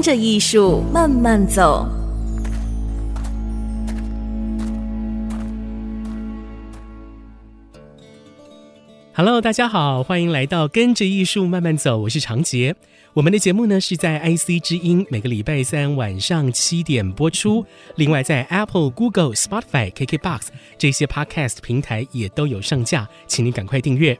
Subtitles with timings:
[0.00, 1.86] 跟着艺术慢慢走。
[9.12, 12.74] Hello，大家好，欢迎来到跟着艺术慢慢走，我是长杰。
[13.12, 17.62] 我们的节目呢是在 IC 之音每个礼拜三晚上七点播出，
[17.96, 20.46] 另外在 Apple、Google、Spotify、KKBox
[20.78, 24.18] 这些 Podcast 平台也都有上架，请你赶快订阅。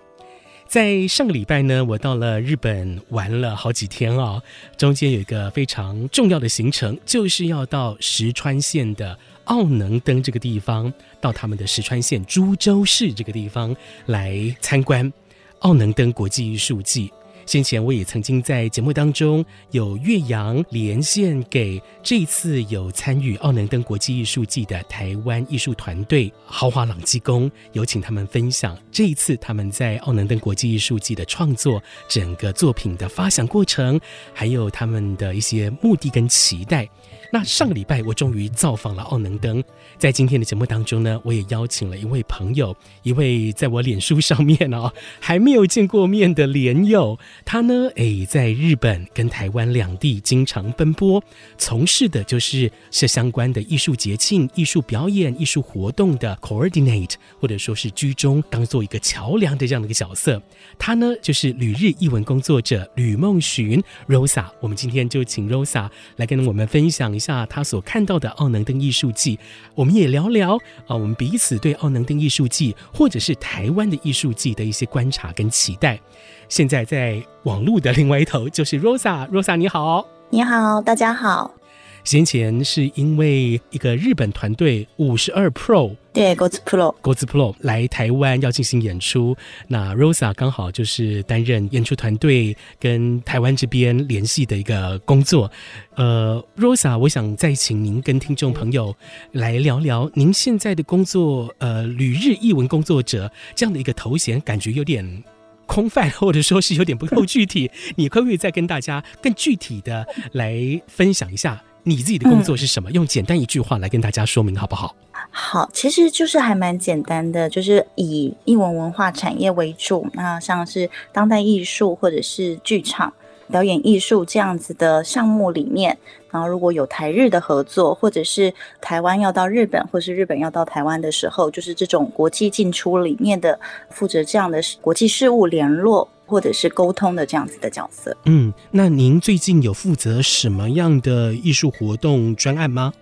[0.71, 4.41] 在上个礼拜呢，我到了日本玩了好几天哦，
[4.77, 9.19] 中间有一个非常重要的行程，就是要到石川县的。
[9.47, 13.75] 奥能登这个地方，到他们的石川县株洲市这个地方
[14.07, 15.13] 来参观
[15.59, 17.11] 奥能登国际艺术季。
[17.51, 34.01] 先前我也曾经在节目当中有岳阳连线给这一次有参与奥能登国际艺术季的台湾艺术团队豪华朗基宫，有请他们分享这一次他们在奥能登国际艺术季的创作，整个作品的发想过程，
[34.33, 36.89] 还有他们的一些目的跟期待。
[37.33, 39.63] 那上个礼拜我终于造访了奥能登，
[39.99, 51.23] 在今天的节目当中呢，我也邀请了一位朋友，一位在我脸书上面哦还没有见过面的脸友，他呢诶 在日本跟台湾两地经常奔波，
[51.57, 60.43] 从事的就是是相关的艺术节庆、艺术表演、艺术活动的 coordinate，或者说是居中当做一个桥梁的这样的一个角色。
[60.81, 67.20] 他呢就是旅日译文工作者吕梦寻 Rosa，我们今天就请 Rosa 来跟我们分享。
[67.21, 69.39] 下他所看到的奥能登艺术季，
[69.75, 70.57] 我们也聊聊
[70.89, 76.01] 啊，我们彼此对奥能登艺术季或者是台湾的艺术季的一些观察跟期待。
[76.49, 81.60] 现在在网络的另外一头就是 Rosa，Rosa 你好，你好，大家好。
[82.05, 89.37] 先前是因为一个日本团队五十二 Pro，对，Gozu Pro，Gozu Pro 来台湾要进行演出，
[89.69, 95.51] 那 Rosa 刚好就是担任演出团队跟台湾这边联系的一个工作。
[95.97, 98.95] 呃，Rosa，我想再请您跟听众朋友
[99.33, 105.23] 来聊聊您现在的工作，呃，旅日译文工作者这样的一个头衔，感觉有点
[105.67, 110.59] 空泛，或者说是有点不够具体，你可不可以再跟大家更具体的来
[110.89, 111.63] 分享一下？
[111.83, 112.91] 你自己的工作是什么？
[112.91, 114.95] 嗯，用简单一句话来跟大家说明好不好？
[115.31, 120.07] 好，其实就是还蛮简单的，就是以艺文文化产业为主。
[120.15, 123.13] 那像是当代艺术或者是剧场
[123.51, 125.99] 表演艺术这样子的项目里面，
[126.31, 133.59] 然后如果有台日的合作，或者是台湾要到日本，或是日本要到台湾的时候，就是这种国际进出里面的
[133.91, 136.09] 负责这样的国际事务联络。
[136.31, 138.17] 或者是沟通的这样子的角色。
[138.27, 142.93] 嗯，那您最近有负责什么样的艺术活动专案吗？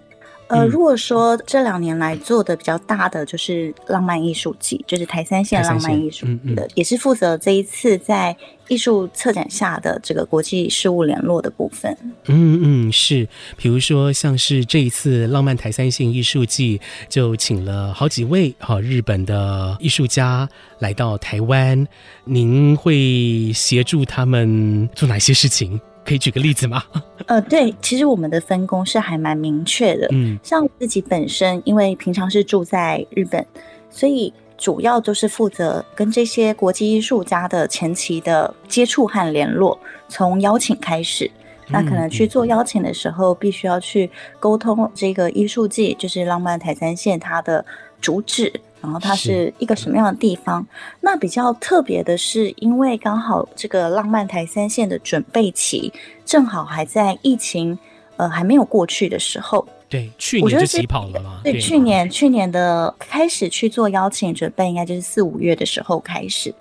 [0.49, 8.35] 呃，如果说这两年来做的比较大的就是浪漫艺术季，就是台三线浪漫艺术的，嗯嗯，也是负责这一次在
[8.69, 11.97] 艺术策展下的这个国际事务联络的部分。
[12.27, 20.49] 嗯嗯，是，比如说像是这一次浪漫台三线艺术季，就请了好几位好日本的艺术家
[20.79, 21.87] 来到台湾，
[22.25, 25.79] 您会协助他们做哪些事情？
[26.09, 26.83] 可以举个例子吗？
[27.27, 30.09] 呃，对，其实我们的分工是还蛮明确的。
[30.13, 33.45] 嗯，像我自己本身，因为平常是住在日本，
[33.91, 41.31] 所以主要就是负责跟这些国际艺术家的前期的接触和联络，从邀请开始。
[41.71, 47.63] 那可能去做邀请的时候，必须要去沟通这个艺术季，就是浪漫台三线它的
[48.01, 48.53] 主旨。
[48.81, 50.65] 然后它是一个什么样的地方？
[51.01, 55.93] 那比较特别的是，因为刚好这个浪漫台三线的准备期
[56.25, 57.77] 正好还在疫情
[58.17, 59.67] 呃还没有过去的时候。
[59.89, 61.41] 对，去年就起跑了嘛。
[61.43, 66.55] 对，去年去年的开始去做邀请准备，应该就是四五月的时候开始。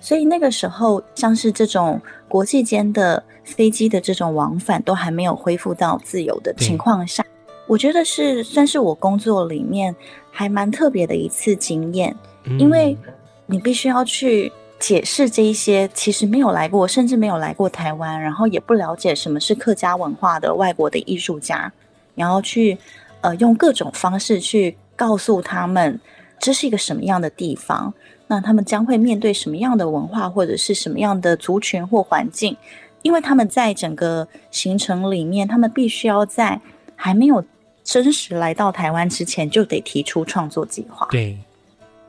[0.00, 7.24] 所以那个时候，像是这种国际间的飞机的这种往返都还没有恢复到自由的情况下，
[7.66, 9.94] 我觉得是算是我工作里面。
[10.36, 12.12] 还蛮特别的一次经验，
[12.58, 12.98] 因为
[13.46, 14.50] 你必须要去
[14.80, 21.72] 解释这一些其实没有来过，甚至没有来过台湾，然后也不了解什么是客家文化的外国的艺术家，
[22.16, 22.76] 然后去
[23.20, 26.00] 呃用各种方式去告诉他们
[26.40, 27.94] 这是一个什么样的地方，
[28.26, 32.56] 那他们将会面对什么样的文化或者是什么样的族群或环境，
[33.02, 36.60] 因为他们在整个行程里面，他们必须要在
[36.96, 37.44] 还没有
[37.84, 41.06] 真实来到台湾之前，就得提出创作计划。
[41.10, 41.38] 对。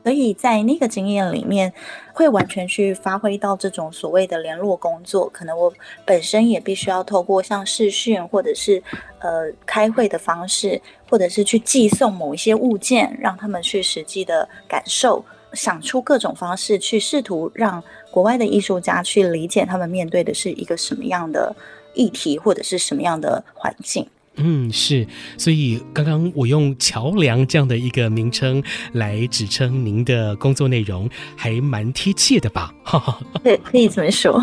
[0.03, 1.73] 所以在那个经验里面，
[2.13, 5.27] 会完全去发挥到这种所谓的联络工作。
[5.29, 5.73] 可能我
[6.05, 8.81] 本身也必须要透过像视讯，或者是
[9.17, 10.79] 呃开会的方式，
[11.09, 21.51] 或者是去寄送某一些物件，让他们去实际的感受，想出各种方式去试图让国外的艺术家去理解他们面对的是一个什么样的
[21.95, 24.07] 议题，或者是什么样的环境。
[24.37, 28.61] 嗯，是，所以刚刚我用桥梁这样的一个名称
[28.93, 32.73] 来指称您的工作内容，还蛮贴切的吧？
[33.43, 34.41] 对，可以这么说。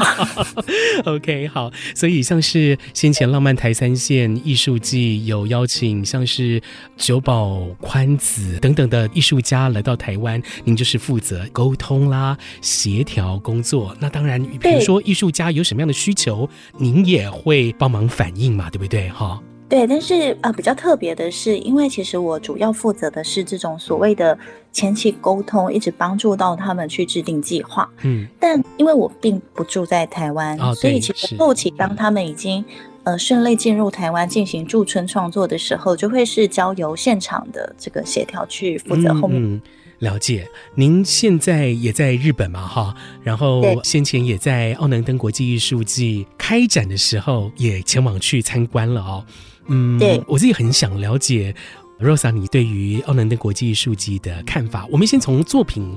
[1.04, 6.60] OK，好，所以像是先前浪漫台三线艺术季有邀请，像是
[6.96, 13.94] 久保宽子等等的艺术家来到台湾，您就是负责沟通啦、协调工作。
[14.00, 16.48] 那当然，比如说艺术家有什么样的需求，
[16.78, 19.08] 您也会帮忙反映嘛，对不对？
[19.10, 19.40] 哈。
[19.72, 24.38] 对，但是呃，比较特别的是，因为其实我主要负责的是这种所谓的
[24.70, 27.90] 前期沟通，一直帮助到他们去制定计划。
[28.02, 32.62] 嗯，但因为我并不住在台湾，哦、所以其实后期当他们已经
[33.04, 39.42] 呃顺利进入台湾进行驻村创作的时候，就会是交由现场的这个协调去负责后面。
[39.42, 39.62] 嗯嗯
[40.00, 42.68] 了解，您现在也在日本嘛？
[42.68, 49.24] 哈，然后先前也在奥能登国际艺术季开展的时候，也前往去参观了哦。
[49.66, 51.54] 嗯，对，我自己很想了解
[52.00, 54.86] ，Rosa，你对于奥能登国际艺术季的看法。
[54.90, 55.96] 我们先从作品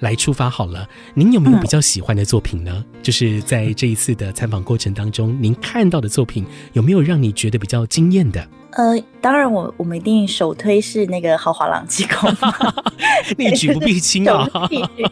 [0.00, 0.88] 来出发好了。
[1.14, 2.84] 您有没有比较喜欢的作品呢？
[2.92, 8.46] 嗯、就是在这一次的参访过程当中，您看到的作品有没有让你觉得比较惊艳的？
[8.72, 12.30] 呃，当然我，我我们一定首推是那个豪华朗机工，
[13.38, 15.06] 那 举不避亲啊， 必须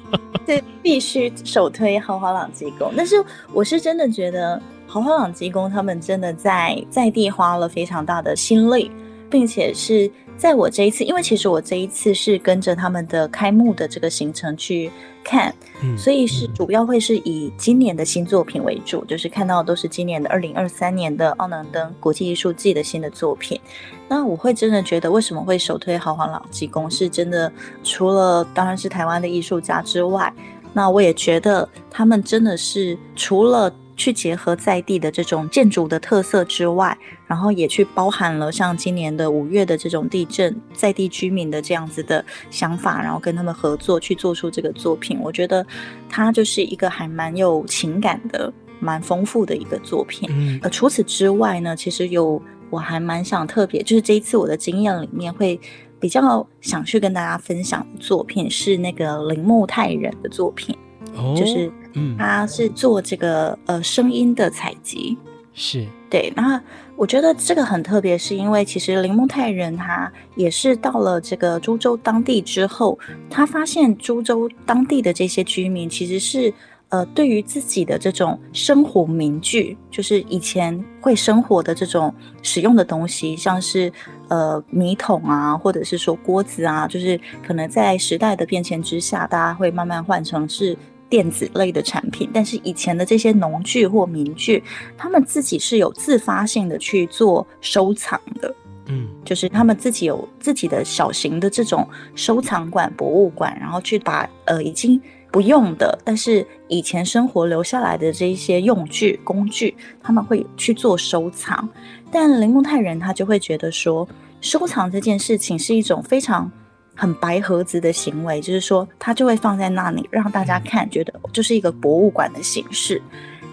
[0.45, 2.93] 对，必须首推豪华朗机工。
[2.95, 3.25] 但是
[3.55, 8.91] 我是真的觉得豪华朗机工他们真的在在地花了非常大的心力，
[9.31, 10.11] 并且是。
[10.37, 14.91] 在我这一次，因为其实我这一次是跟着他们的开幕的这个行程去
[15.23, 23.61] 看，嗯，所以是主要会是以今年的新作品为主，就是看到都是今年的二零二三年的奥能登国际艺术季的新的作品。
[24.09, 26.91] 那我会真的觉得，为什么会首推豪华朗基工？
[26.91, 27.51] 是真的，
[27.85, 30.35] 除了当然是台湾的艺术家之外，
[30.73, 33.73] 那我也觉得他们真的是除了。
[33.97, 36.97] 去结合在地的这种建筑的特色之外，
[37.27, 45.19] 然后也去包含了像今年的五月的这种地震，在地居民的这样子的想法，然后跟他们合作去做出这个作品。
[45.21, 45.65] 我觉得
[46.09, 50.29] 它就是一个还蛮有情感的、蛮丰富的一个作品。
[50.33, 52.41] 嗯，呃，除此之外呢，其实有
[52.71, 55.59] 我还蛮想特别，就是这一次我的经验里面会
[56.01, 60.77] 比较想去跟大家分享的作品是那个铃木泰人的作品，
[61.15, 61.73] 哦，就是。
[61.95, 65.17] 嗯，他是做这个呃声音的采集，
[65.53, 66.33] 是对。
[66.37, 66.61] 那
[66.97, 72.99] 我觉得这个很特别，是因为其实铃木泰人他也是到了这个株洲当地之后，
[73.31, 76.53] 他发现株洲当地的这些居民其实是
[76.89, 83.93] 呃对于自己的这种生活名具，就是以前会生活的这种使用的东西，像是
[84.29, 90.77] 呃米桶啊，或者是说锅子啊，就是可能在时代的变迁之下，大家会慢慢换成是。
[91.09, 94.63] 电子类的产品，但是以前的这些农具或民具，
[94.97, 98.55] 他们自己是有自发性的去做收藏的，
[98.87, 111.69] 嗯，就是他们自己有自己的小型的这种收藏馆、博物馆，然后去把呃已经不用的，但是以前生活留下来的这一些用具、工具，他们会去做收藏。
[112.11, 114.09] 但林木泰人他就会觉得说，
[114.41, 116.51] 收藏这件事情是一种非常。
[116.95, 123.03] 很白盒子的行为，就是说，他就会放在那里让大家看，觉得就是一个博物馆的形式。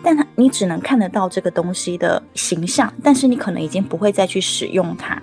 [0.03, 5.21] 但他你只能看得到这个东西的形象，但是你可能已经不会再去使用它。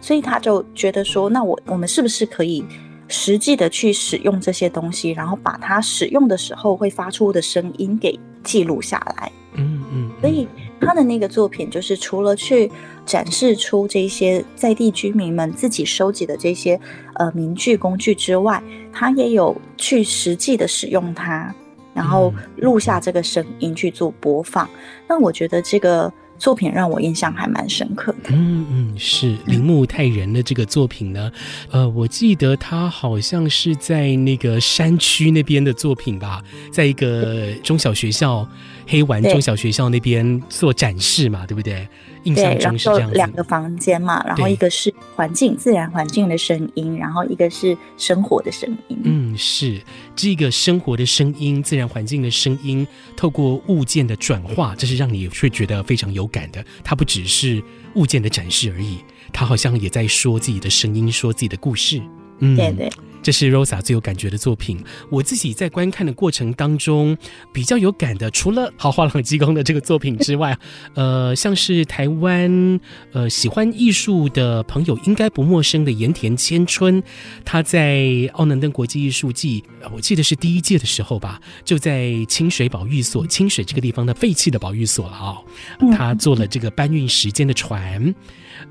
[0.00, 2.64] 所以他就觉得说，那我我们是不是可以
[3.08, 9.32] 实际的去使用这些东西，然后把它使用的时候会发出的声音给记录下来？
[9.54, 10.10] 嗯嗯。
[10.20, 10.46] 所以
[10.80, 12.70] 他的那个作品就是除了去。
[13.06, 16.80] 展示出这些在地居民们自己收集的这些
[17.14, 21.52] 呃民具工具之外，他也有去实际的使用它，
[21.94, 24.66] 然后录下这个声音去做播放。
[24.66, 24.70] 嗯、
[25.08, 28.30] 那我觉得这个作品让我印象还蛮深刻的。
[28.30, 31.30] 嗯嗯，是铃木泰人的这个作品呢，
[31.70, 36.42] 呃，我记得他好像是在那个山区那边的作品吧，
[36.72, 38.48] 在一个中小学校
[38.86, 41.86] 黑丸中小学校那边做展示嘛，对不对？
[42.24, 48.98] 印象中是两个房间嘛，然后一个是环境自然环境的声音，然后一个是生活的声音。
[49.04, 49.80] 嗯，是
[50.14, 52.86] 这个生活的声音、自然环境的声音，
[53.16, 56.64] 透过物件的转化，这是让你会觉得非常有感的。
[56.84, 57.62] 它不只是
[57.94, 58.98] 物件的展示而已，
[59.32, 62.00] 它好像也在说自己的声音，说自己的故事。
[62.40, 62.90] 嗯，对对。
[63.22, 64.82] 这是 Rosa 最有感觉的作品。
[65.10, 67.16] 我自己在观看的过程当中，
[67.52, 70.56] 比较有感的，除了豪华朗机工的这个作品之外，
[70.94, 72.80] 呃，像是台湾
[73.12, 77.02] 呃喜欢艺术的朋友应该不陌生的盐田千春，
[77.44, 79.62] 他在奥能登国际艺术季，
[79.92, 85.36] 我记得是第一届的时候吧，就在清水保育所，清水这个地方的废弃的保育所了啊、
[85.80, 88.14] 哦，他做了这个搬运时间的船。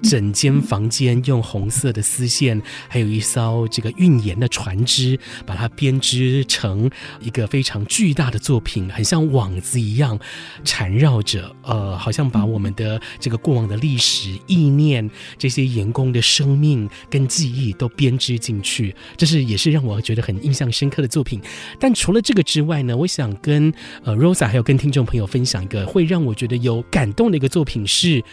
[0.02, 10.20] 整间房间用红色的丝线，还有一艘这个运盐的船只，把它编织成一个非常巨大的作品，很像网子一样
[10.64, 21.42] 缠绕着，呃，好像把我们的这个过往的历史、意念、这些员工的生命跟记忆都编织进去，这是也是让我觉得很印象深刻的作品。
[21.80, 28.24] 但除了这个之外呢，我想跟呃 Rosa 还有跟听众朋友分享一个会让我觉得有感动的一个作品是，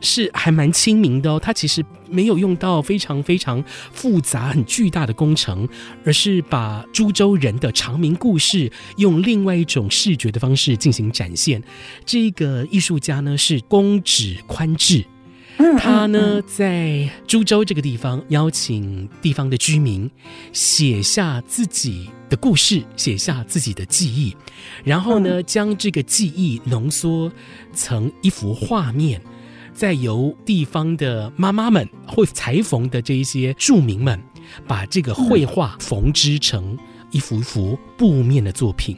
[0.00, 1.05] 是还蛮亲密。
[1.40, 5.68] 它其实没有用到非常非常复杂、很巨大的工程，
[6.04, 11.62] 而是把株洲人的长明故事用另外一种视觉的方式进行展现。
[12.04, 15.04] 这个艺术家呢是宫址宽志，
[15.78, 20.10] 他呢在株洲这个地方邀请地方的居民
[20.52, 24.36] 写下自己的故事，写下自己的记忆，
[24.84, 27.32] 然后呢将这个记忆浓缩
[27.74, 29.20] 成一幅画面。
[29.76, 34.18] 再由地方的妈妈们会裁缝的这一些住民们，
[34.66, 36.76] 把这个绘画缝织成
[37.10, 38.96] 一幅幅布面的作品。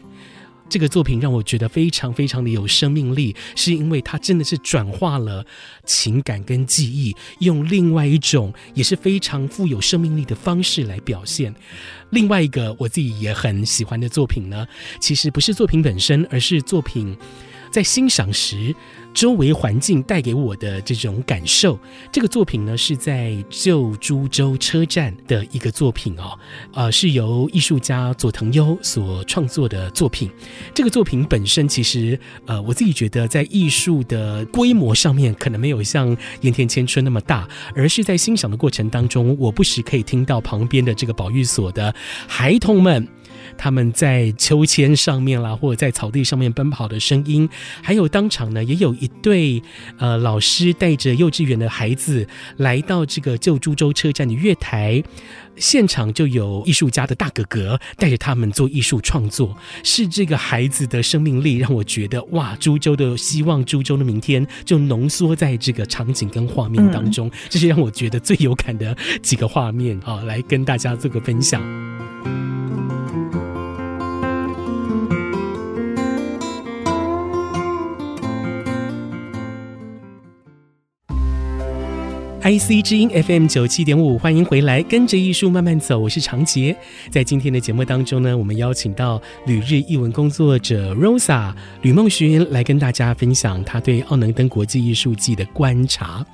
[0.69, 5.45] 这个作品让我觉得非常非常的有生命力，是因为它真的是转化了
[5.85, 11.53] 情感跟记忆，用另外一种也是非常富有生命力的方式来表现。
[12.11, 14.65] 另外一个我自己也很喜欢的作品呢，
[15.01, 17.17] 其实不是作品本身，而是作品
[17.71, 18.75] 在欣赏时，
[19.13, 21.79] 周围环境带给我的这种感受，
[22.13, 26.39] 这个作品呢是在旧株洲车站的一个作品哦，
[26.73, 30.31] 呃，是由艺术家佐藤优所创作的作品。
[30.75, 41.95] 这个作品本身其实，呃，我自己觉得在艺术的规模上面可能没有像盐田千春那么大，而是在欣赏的过程当中，我不时可以听到旁边的这个保育所的
[42.27, 43.07] 孩童们。
[43.57, 47.49] 他们在秋千上面啦，或者在草地上面奔跑的声音，
[47.83, 49.63] 还有当场呢，也有一对
[49.99, 52.27] 呃老师带着幼稚园的孩子
[52.57, 55.03] 来到这个旧株洲车站的月台，
[55.57, 59.57] 现场就有艺术家的大哥哥带着他们做艺术创作。
[59.83, 71.63] 是这个孩子的生命力让我觉得哇，株洲的希望，株洲的明天就浓缩在这个场景跟画面当中，这是让我觉得最有感的几个画面啊，来跟大家做个分享。
[82.41, 85.99] IC 之音 FM 九七点五，欢迎回来，跟着艺术慢慢走。
[85.99, 86.75] 我是长杰。
[87.11, 91.53] 在今天的节目当中呢，我们邀请到旅日艺文工作者 Rosa
[91.83, 96.25] 吕梦寻来跟大家分享他对奥能登国际艺术季的观察。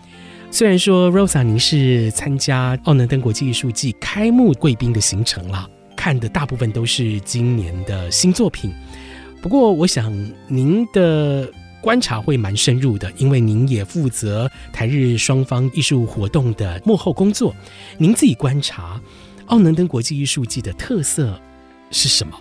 [0.51, 8.71] 虽然说 Rosa 您是参加奥能登国际艺术季开幕贵宾的行程了，看的大部分都是今年的新作品。
[9.41, 10.13] 不过，我想
[10.49, 11.51] 您的。
[11.85, 17.55] 观察会蛮深入的，因为您也负责台日双方艺术活动的幕后工作。
[17.99, 18.99] 您自己观察，
[19.47, 21.39] 奥能登国际艺术季的特色
[21.91, 22.33] 是什么？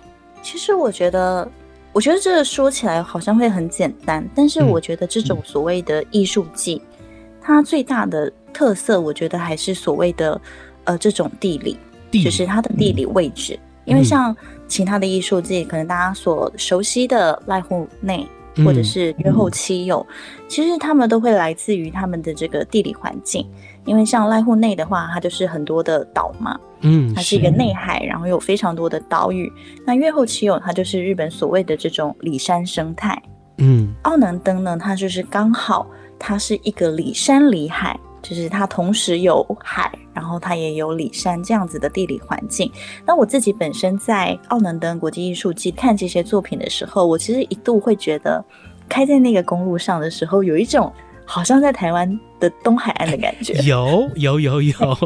[0.42, 1.46] 其实我觉得，
[1.92, 7.04] 我觉得这个说起来好像会很简单，但是我觉得这种所谓的艺术季，嗯、
[7.42, 10.40] 它最大的特色，我觉得还是所谓的
[10.84, 11.76] 呃这种地理，
[12.10, 13.52] 地就是它的地理位置。
[13.52, 14.34] 嗯、因为像
[14.66, 18.26] 其他的艺术季，可能大家所熟悉的濑户内。
[18.62, 23.46] 或者是约后妻有，嗯、其实他们都会来自于他们的这个地理环境，
[23.84, 29.50] 因为像濑户内的话，它就是很多的岛嘛，嗯，它是一个内海，然后有非常多的岛屿。
[29.86, 33.20] 那越后妻有，它就是日本所谓的这种里山生态，
[33.58, 35.86] 嗯，奥能登呢，它就是刚好
[36.18, 37.98] 它是一个里山里海。
[38.24, 42.72] 就是它同时有海，然后它也有里山这样子的地理环境。
[43.06, 48.42] 那我自己本身在奥能登国际艺术季看这些作品的时候，我其实一度会觉得，
[48.88, 50.90] 开在那个公路上的时候，有一种
[51.26, 53.52] 好像在台湾的东海岸的感觉。
[53.62, 54.96] 有有有 有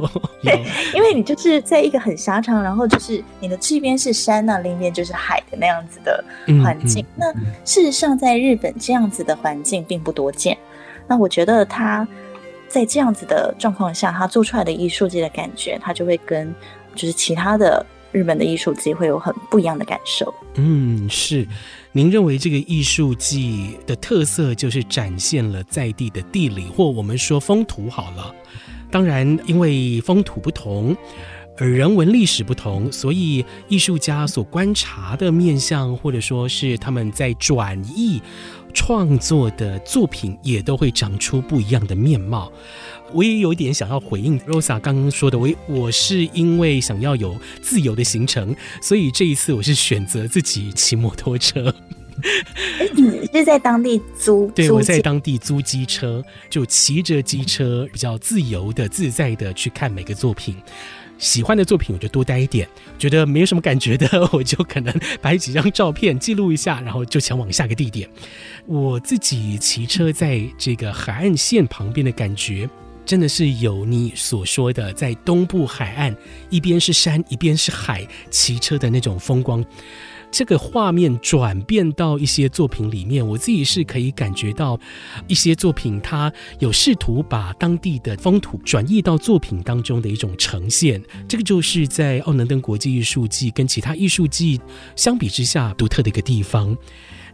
[0.42, 6.24] 对，因为你就是在一个很狭长，然后就是你的这边是山，那另一边就是海的那样子的
[6.62, 7.04] 环境。
[7.16, 10.56] 嗯嗯、那事实上，在日本这样子的环境并不多见。
[11.10, 12.06] 那我觉得他
[12.68, 16.54] 在这样子的状况下，他做出来的艺术季的感觉，他就会跟
[16.94, 20.32] 就是其他的日本的艺术季会有很不一样的感受。
[20.54, 21.46] 嗯，是。
[21.92, 28.34] 您认为这个艺术季的特色就是展现了在地的地理，或我们说风土好了。
[28.90, 30.96] 当然，因为风土不同。
[31.60, 38.22] 而人文历史不同，所以艺术家所观察的面相，或者说是他们在转译
[38.78, 42.50] 创作的作品，也都会长出不一样的面貌。
[43.12, 51.74] 我也有一点想要回应 Rosa 刚刚说的，我我是因为想要有自由的行程，所以这一次我是选择自己骑摩托车。
[52.94, 54.50] 你是在当地租？
[54.54, 60.56] 对，我在当地租机车，就骑着机车比较自由的、自在的去看每个作品。
[61.18, 68.08] 喜欢的作品我就多待一点，觉得没有什么感觉的， 我就可能 拍几张照片记录一下，然后就前往下个地点。
[68.66, 72.70] 我自己骑车在这个海岸线旁边的感觉，
[73.04, 76.14] 真的是有你所说的，在东部海岸
[76.50, 79.64] 一边是山一边是海，骑车的那种风光。
[80.30, 84.78] 这个画面转变到一些作品里面，我自己是可以感觉到
[85.26, 91.02] 一些作品，它有试图把当地的风土转移到作品当中的一种呈现。
[91.26, 94.60] 这个就是在奥能登国际艺术季跟其他艺术季
[94.94, 96.76] 相比之下独特的一个地方。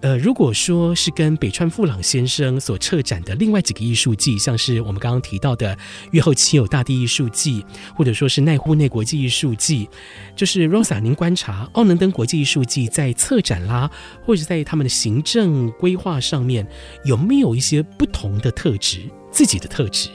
[0.01, 5.77] 呃，如果说是跟北川富朗先生所策展的另外几个艺术季，像是我们刚刚提到的
[6.11, 7.65] 越后妻有大地艺术季，
[7.97, 9.89] 或者说是奈户内国际艺术季，
[10.37, 13.91] 就是 Rosa，您观察奥能登国际艺术季在策展啦，
[14.25, 16.67] 或者在他们的行政规划上面，
[17.05, 20.11] 有没有一些不同的特质，自己的特质？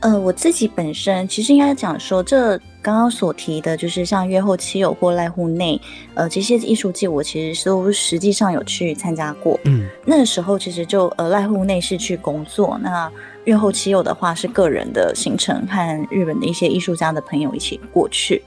[0.00, 5.78] 呃，我自己本身其实应该讲说，这刚刚所提的，就是像越后妻有或濑户内，
[6.14, 9.60] 呃，这些艺术季，我其实都实际上有去参加过。
[9.64, 13.12] 嗯，那时候其实就呃，濑户内是去工作，那
[13.44, 18.42] 越后妻有的话是个人的行程，和日本的一些艺术家的朋友一起过去。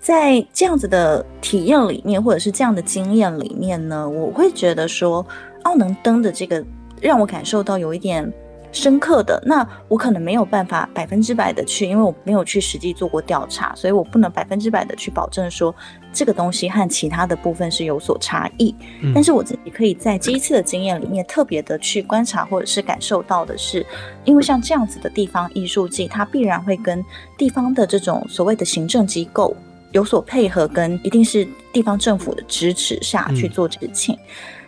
[0.00, 5.26] 在这样子的体验里面，或者是这样的经验里面呢，我会觉得说，
[5.64, 6.64] 奥能登的这个
[6.98, 8.32] 让我感受到有一点。
[8.70, 15.74] 深刻的，那我可能没有办法百分之百的去，因为我没有去实际做过调查，所以我不能百分之百的去保证说
[16.12, 18.74] 这个东西和其他的部分是有所差异。
[19.00, 19.12] 嗯。
[19.14, 23.84] 但是我自己可以在这一次的经验里面特别的去观察或者是感受到的是，
[24.24, 27.02] 因为像这样子的地方艺术季，它必然会跟
[27.36, 29.56] 地方的这种所谓的行政机构
[29.92, 34.14] 有所配合，跟一定是地方政府的支持下去做事情。
[34.14, 34.20] 嗯。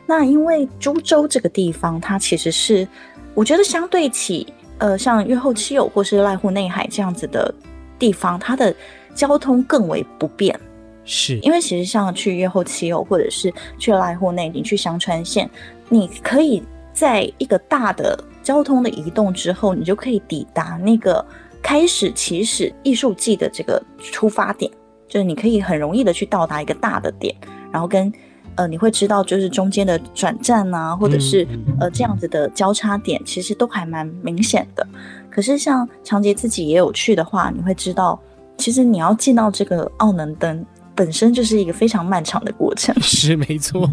[0.07, 2.88] 那因为株洲这个地方，它其实是。
[3.35, 4.47] 我觉得相对起，
[4.79, 7.53] 呃，像越后妻有或是濑户内海这样子的
[7.99, 8.75] 地方，它的
[9.14, 10.59] 交通更为不便。
[11.05, 15.49] 是，因为其实像去越后妻有或者是去濑户内，你去香川县，
[15.88, 16.62] 你可以
[16.93, 21.25] 在一个大的交通的移动之后，你就可以抵达那个
[21.62, 24.71] 开始起始艺术季的这个出发点，
[25.09, 27.35] 就是你可以很容易的去到达一个大的点，
[27.73, 28.12] 然后跟。
[28.57, 31.47] 呃，你会知道，就是中间的转站啊，或者是
[31.79, 34.87] 呃这样子的交叉点，其实都还蛮明显的。
[35.31, 38.21] 可是像长杰自己也有去的话，你会知道，
[38.57, 40.65] 其实你要进到这个奥能灯。
[40.93, 43.89] 本身就是一个非常漫长的过程， 是没错。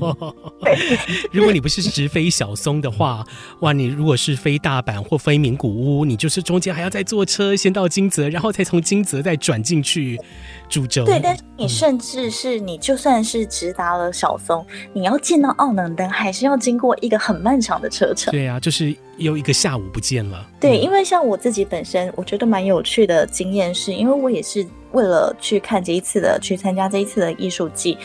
[1.32, 3.26] 如果你不是直飞小松的话，
[3.62, 10.20] 哇，你如果是飞大阪或飞名古屋，你就是中间还要再坐车先到金泽，然后再从金泽再转进去
[10.70, 11.06] 株洲。
[11.06, 18.32] 对，但是你甚至是你就算是直达了小松，嗯，你要见到奥能登，还是要经过一个很漫长的车程。
[18.32, 20.46] 对啊，就是又一个下午不见了。
[20.60, 24.66] 对，因为像我自己本身，我觉得蛮有趣的经验是，因为我也是。
[24.94, 27.98] 为了去看这一次的，去参加这一次的艺术季，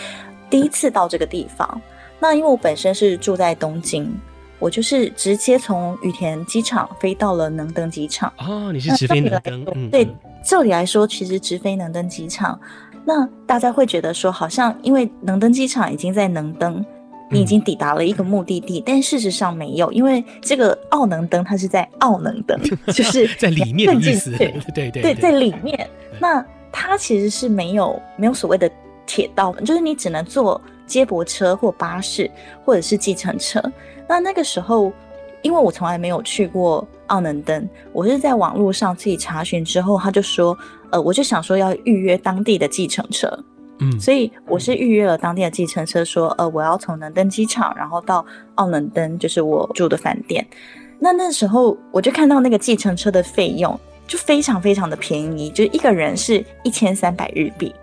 [0.50, 1.80] 第一次到这个地方。
[2.18, 4.12] 那因为我本身是住在东京，
[4.62, 8.32] 我就是直接从羽田机场飞到了能登机场。
[8.38, 9.66] 哦，你是直飞能登？
[9.74, 10.06] 嗯，对，
[10.44, 12.58] 照理来说，其实直飞能登机场，
[13.04, 16.84] 那大家会觉得说，好像因为能登机场已经在能登，
[17.28, 22.56] 你已经抵达了一个目的地，嗯，但事实上没有，因为这个奥能登它是在奥能登，
[22.94, 24.30] 就是 在里面的意思。
[24.36, 25.90] 对对对，对，在里面。
[26.20, 28.70] 那它其实是没有没有所谓的
[29.06, 32.30] 铁道，就是你只能坐接驳车或巴士，
[32.64, 33.62] 或者是计程车。
[34.08, 34.92] 那那个时候，
[35.42, 40.56] 因为我从来没有去过奥能登，我是在网络上自己查询之后，他就说，
[40.90, 43.28] 呃，我就想说要预约当地的计程车，
[43.78, 48.24] 嗯，所以我是预约了当地的计程车，说，呃，我要从能登机场，然后到
[48.56, 50.46] 奥能登，就是我住的饭店。
[50.98, 53.78] 那那时候我就看到那个计程车的费用。
[54.04, 57.74] 就非常非常的便宜，就一个人是一千三百日币，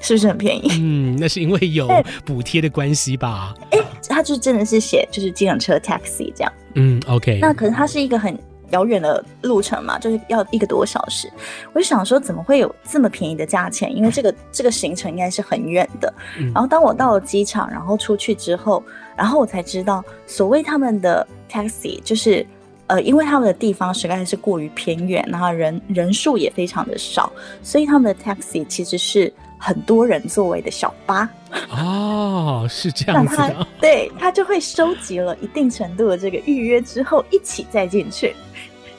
[0.00, 0.70] 是不是很便宜？
[0.80, 1.88] 嗯， 那是因为有
[2.24, 3.54] 补贴的关系吧？
[3.70, 3.78] 哎，
[4.08, 6.52] 他就真的是写就是计程车 taxi 这样。
[6.74, 7.38] 嗯，OK。
[7.40, 8.38] 那可是它是一个很
[8.70, 11.30] 遥远的路程嘛，就是要一个多小时。
[11.72, 13.96] 我就想说，怎么会有这么便宜的价钱？
[13.96, 16.12] 因为这个这个行程应该是很远的。
[16.52, 18.82] 然后当我到了机场，然后出去之后，
[19.16, 22.46] 然后我才知道，所谓他们的 taxi 就是，
[22.88, 27.32] 呃，因为他们的地方实在是过于偏远，然后人人数也非常的少，
[27.62, 31.28] 所以他们的 taxi 其实是很多人座位的小巴。
[31.70, 33.36] 哦，是这样子
[33.80, 38.34] 对，他就会收集了一定程度的这个预约之后，一起再进去。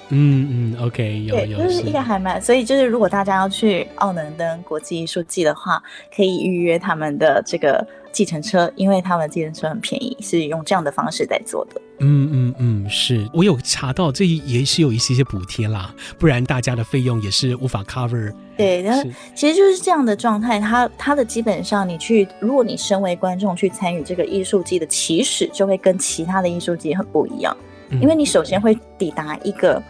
[0.09, 5.83] 嗯嗯，OK，有有，就是一个还蛮，所以就是如果大家要去奥能登国际艺术季的话，
[6.15, 11.81] 可以预约他们的这个计程车，因为他们的计程车很便宜，是用这样的方式在做的。
[11.99, 18.33] 嗯嗯嗯，是我有查到，这也是有一些些补贴啦，不然大家的费用也是无法 cover。
[18.55, 19.03] 对，那
[19.35, 27.55] 其实就是这样的状态，它它的基本上你去，如果你身为观众去参与这个艺术季的起始，就会跟其他的艺术季很不一样，
[27.89, 29.81] 嗯，因为你首先会抵达一个。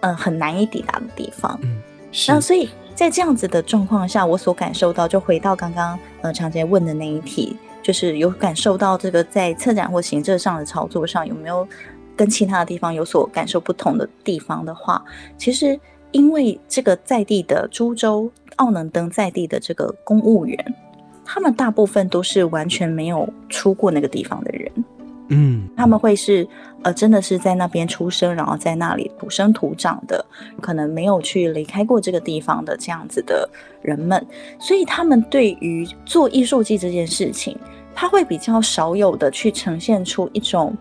[0.00, 1.58] 嗯，很难以抵达的地方。
[1.60, 1.82] 嗯，
[2.28, 7.56] 那所以在这样子的状况下，我所感受到，就回到刚刚呃常杰问的那一题，
[7.88, 11.66] 就是有感受到这个在策展或行政上的操作上有没有
[12.14, 15.02] 跟其他的地方有所感受不同的地方的话，
[15.38, 20.74] 其实因为这个在地的株洲奥能登在地的这个公务员，
[21.24, 24.70] 他们大部分都是完全没有出过那个地方的人。
[25.30, 26.48] 嗯，他们会是
[26.82, 30.24] 呃，真的是在那边出生，然后在那里土生土长的，
[30.58, 33.46] 可能没有去离开过这个地方的这样子的
[33.82, 34.26] 人们，
[34.58, 37.54] 所以他们对于做艺术季这件事情，
[37.98, 40.72] 他会比较少有的去呈现出一种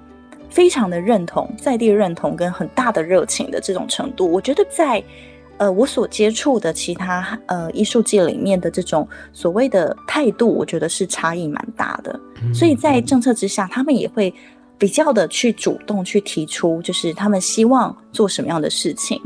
[0.52, 4.32] 非常的认同、在地认同跟很大的热情的这种程度。
[4.32, 5.04] 我觉得在。
[5.60, 12.20] 呃，我所接触的其他呃艺术界里面的这种所谓的态度，我觉得是差异蛮大的。
[12.54, 14.32] 所以在政策之下，他们也会
[14.78, 19.20] 比较的去主动去提出，就是他们希望做什么样的事情，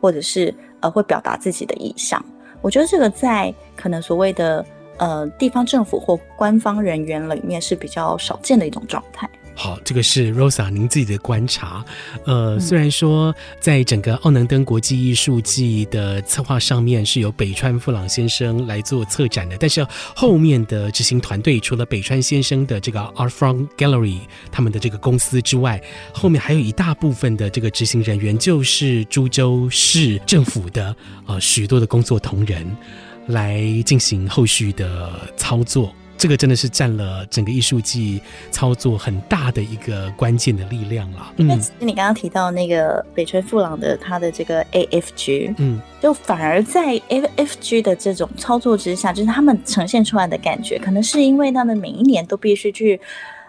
[0.00, 2.24] 或者是呃会表达自己的意向。
[2.60, 4.64] 我觉得这个在可能所谓的
[4.98, 9.28] 呃地方政府或官方人员里面是比较少见的一种状态。
[9.54, 11.84] 好，这个是 Rosa 您自己的观察。
[12.24, 25.78] 呃，虽然说在整个奥能登国际艺术季的策划上面是由北川富朗先生来做策展的，但是后面的执行团队除了北川先生的这个 Art Front Gallery 他们的这个公司之外，
[26.14, 32.74] 后面还有一大部分的这个执行人员就是株洲市政府的呃许多的工作同仁
[33.26, 35.92] 来进行后续的操作。
[36.18, 41.32] 这个真的是占了整个艺术季操作很大的一个关键的力量了。
[41.38, 53.00] 嗯，你刚刚提到那个北川富朗的他的这个 AFG，嗯，就反而在 AFG 的这种操作之下，就是他们呈现出来的感觉，可能是因为他们每一年都必须去，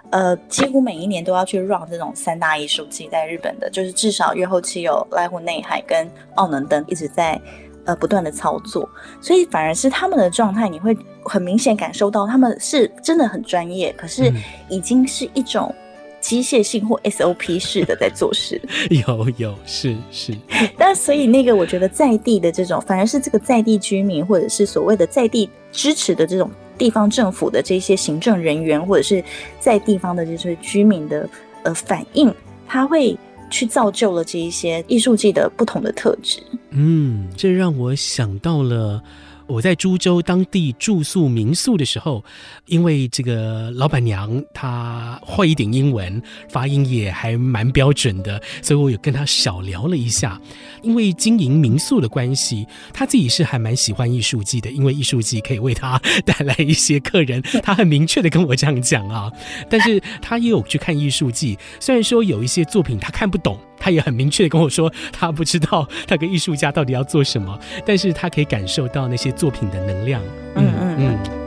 [0.10, 7.40] 呃，几乎每一年都要去 run 这种三大艺术季，在日本的，就是至少越后期有濑户内海跟奥能登一直在。
[7.86, 8.88] 呃，不断的操作，
[9.20, 14.32] 所以反而是他们的状态，你会很明显感受到他们是真的很专业，可是
[14.70, 15.74] 已经是一种
[16.22, 18.62] 机械性或 SOP 式的在做事。
[18.90, 20.34] 有有是是，
[20.78, 29.22] 但 所以那个我觉得在地的这种，反而是这个在地居民或者是所谓的在地支持的这种地方政府的这些行政人员，或者是
[29.60, 31.30] 在地方的这些居民的
[31.64, 32.34] 呃反应，
[32.66, 33.18] 他会。
[33.54, 36.42] 去造就了这一些艺术季的不同的特质。
[36.72, 39.00] 嗯，这让我想到了。
[39.48, 42.24] 我在株洲当地住宿民宿的时候，
[42.66, 50.40] 因为这个老板娘她会一点英文，发音也还蛮标准的，所以我有跟她小聊了一下。
[50.82, 57.42] 因为经营民宿的关系，她自己是还蛮喜欢艺术季的，因为艺术季可以为她带来一些客人。
[57.62, 59.32] 她很明确的跟我这样讲啊，
[59.70, 63.60] 但是她也有去看艺术季，虽然说有一些作品她看不懂。
[63.84, 70.22] 他也很明确的跟我说，他不知道那个艺术家到底要做什么，但是他可以感受到那些作品的能量。
[70.56, 71.43] 嗯嗯嗯。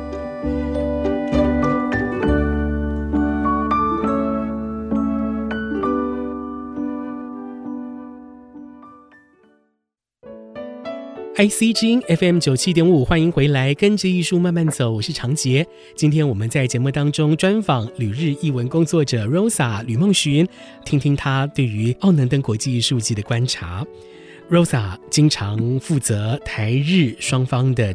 [11.39, 15.67] IC 之音 FM 九七点五，欢迎回来，跟着艺术慢慢走，我是长杰。
[15.95, 20.49] 今天我们在节目当中专访旅日译文工作者 Rosa 吕梦寻，
[20.87, 23.85] 听听她对于奥能登国际艺术季的观察。
[24.51, 27.95] Rosa 经常负责台日双方的。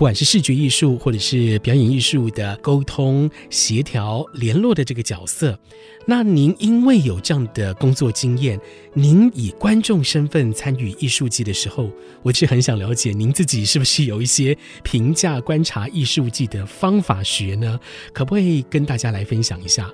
[0.00, 5.58] 不管是视觉艺术或者是表演艺术的沟通、协调、联络的这个角色，
[6.06, 8.58] 那您因为有这样的工作经验，
[8.94, 11.90] 您以观众身份参与艺术季的时候，
[12.22, 17.78] 我是很想了解您自己是不是有一些评价观察艺术季的方法学呢？
[18.14, 19.92] 可不可以跟大家来分享一下？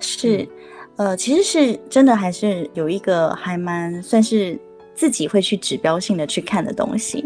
[0.00, 0.48] 是。
[0.96, 4.58] 呃，其实是真的，还是有一个还蛮算是
[4.94, 7.22] 自己会去指标性的去看的东西，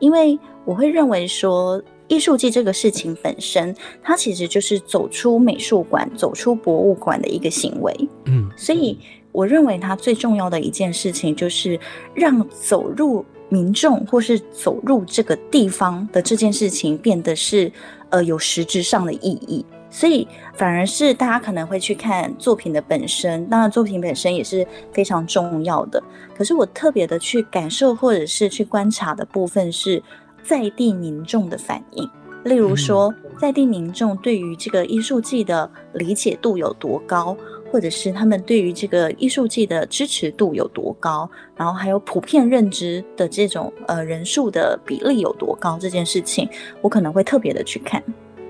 [0.00, 7.94] 因为我会认为说，艺术季这个事情本身，它其实就是走出美术馆、走出博物馆的一个行为。
[8.24, 8.98] 嗯，所以
[9.30, 11.78] 我认为它最重要的一件事情，就是
[12.12, 17.70] 让走入民众或是走入这个地方的这件事情，变得是
[18.08, 19.64] 呃有实质上的意义。
[19.90, 26.02] 所以反而是大家可能会去看作品的本身，当然作品本身也是非常重要的。
[26.34, 30.02] 可是我特别的去感受或者是去观察的部分是
[30.42, 32.08] 在地民众的反应，
[32.44, 37.36] 例如说在地民众对于这个艺术季的理解度有多高，
[37.70, 46.48] 或者是他们对于这个艺术季的支持度有多高，然后还有普遍认知的这种呃人数的比例有多高，这件事情
[46.80, 48.02] 我可能会特别的去看。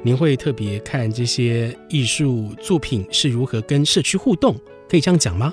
[0.03, 4.57] 您会特别看这些艺术作品是如何跟社区互动，
[4.89, 5.53] 可以这样讲吗？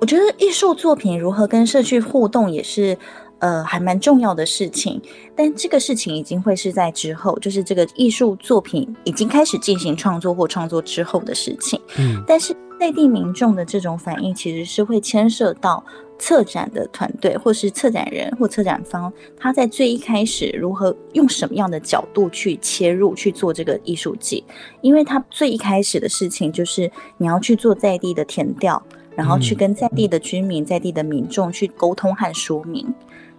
[0.00, 2.96] 我觉得艺术作品如何跟社区互动也是，
[3.38, 5.00] 呃，还蛮重要的事情。
[5.34, 11.80] 但这个事情已经会是在之后，就是这个艺术作品已经开始进行创作或创作之后的事情。
[11.98, 15.82] 嗯，但是内地民众的这种反应，其实是会牵涉到。
[16.18, 24.42] 策展的团队，或是策展人或策展方，他在最一开始如何用什么样的角度去切入去做这个艺术季？
[24.80, 28.82] 因为他最一开始的事情就是你要去做在地的填调，
[29.14, 32.92] 然后去跟在地的居民、在地的民众去沟通和说明。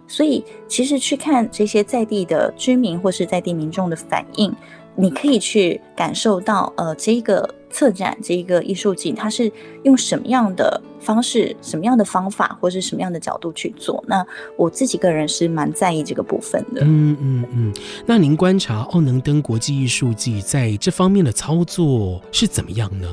[0.08, 4.52] 所以，其实去看这些在地的居民或是在地民众的反应。
[4.96, 9.50] 你可以去感受到，呃，这个策展，这个艺术季，它是
[9.84, 14.02] 用什么样的方式、什么样的方法，或是什么样的角度去做？
[14.06, 16.82] 那我自己个人是蛮在意这个部分的。
[16.84, 17.74] 嗯嗯嗯。
[18.04, 23.08] 那您观察奥能登国际艺术季在这方面的操作是怎么样呢？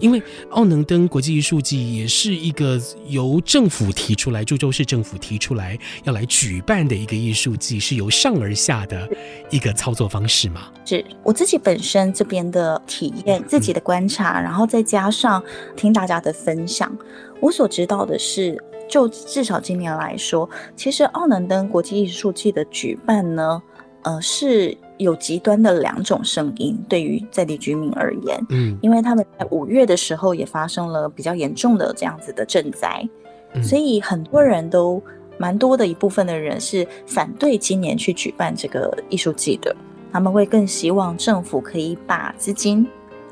[0.00, 9.08] 因为奥能登国际艺术季也是一个由政府提出来，株洲市政府提出来要来举办的一个艺术季，是由上而下的
[9.50, 10.68] 一个操作方式嘛？
[10.84, 15.42] 是我自己本身这边的体验、自己的观察，然后再加上
[15.76, 16.96] 听大家的分享，
[17.40, 18.56] 我所知道的是，
[18.88, 23.62] 就至少今年来说，其实奥能登国际艺术季的举办呢，
[24.02, 24.76] 呃是。
[24.98, 33.08] 有极端的两种声音，对于在地居民而言，嗯，因为他们在五月的时候也发生了比较严重的这样子的震灾，
[33.54, 35.02] 嗯，所以很多人都
[35.38, 39.74] 蛮多的一部分的人是反对今年去举办这个艺术季的，
[40.12, 42.86] 他们会更希望政府可以把资金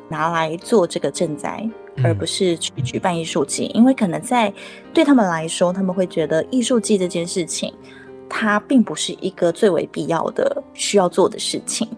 [0.09, 1.69] 拿来做这个赈灾，
[2.05, 4.53] 而不是去举办艺术季，因为可能在
[4.95, 7.75] 对他们来说，他们会觉得艺术季这件事情。
[8.29, 11.89] 它并不是一个最为必要的需要做的事情，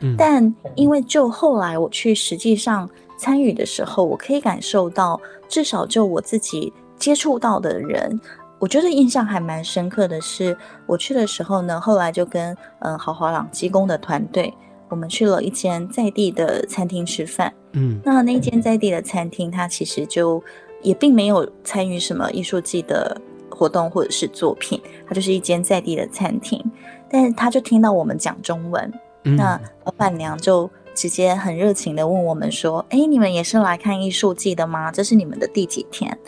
[0.00, 8.20] 嗯，但因为就后来我去实际上参与的时候，我可以感受到，至少就我自己接触到的人，
[8.58, 14.52] 我觉得印象还蛮深刻的是，我去的时候呢，后来就跟嗯豪华朗机工的团队，
[14.88, 20.42] 我们去了一间在地的餐厅吃饭，嗯，那那间在地的餐厅，它其实就
[20.82, 23.20] 也并没有参与什么艺术季的。
[23.56, 26.62] 活动或者是作品，它就是一间在地的餐厅，
[27.08, 28.92] 但是他就听到我们讲中文，
[29.24, 34.92] 嗯、那老板娘就直接很热情的问我们说：“哎，你们也是来看艺术季的吗？
[34.92, 36.18] 这是你们的第几天？”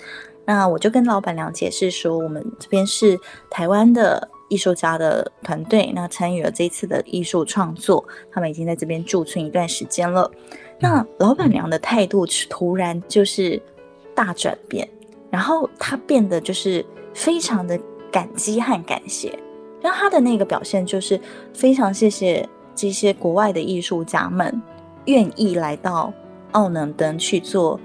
[0.47, 10.31] 那我就跟老板娘解释说：“我们这边是台湾的艺术家的团队，那参与了这一次的艺术创作，他们已经在这边驻村一段时间了。”
[10.81, 13.61] 那老板娘的态度突然就是
[14.15, 14.89] 大转变，
[15.31, 16.83] 然后她变得就是。
[17.19, 17.77] 非常的
[18.13, 19.37] 感激和感谢，
[19.83, 21.21] 然后他的那个表现就是
[21.53, 24.63] 非常谢谢这些国外的艺术家们
[25.07, 26.13] 愿意来到
[26.53, 27.79] 奥能登去做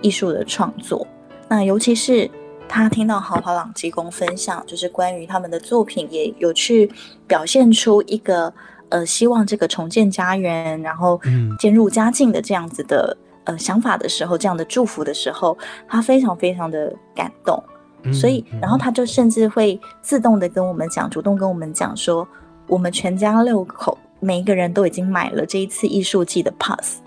[0.00, 1.06] 艺术的创作。
[1.48, 2.30] 那尤其是
[2.66, 6.90] 他听到豪华朗基公分享，就是关于他们的作品，也有去
[7.26, 8.50] 表现出一个
[8.88, 11.20] 呃希望这个重建家园，然后
[11.58, 17.62] 渐入佳境的这样子的呃想法的时候，这样的祝福的时候，他非常非常的感动。
[18.12, 22.26] 所以，然后他就甚至会自动的跟我们讲，主动跟我们讲说，
[22.66, 26.98] 我们全家六口每一个人都已经买了这一次艺术季的 pass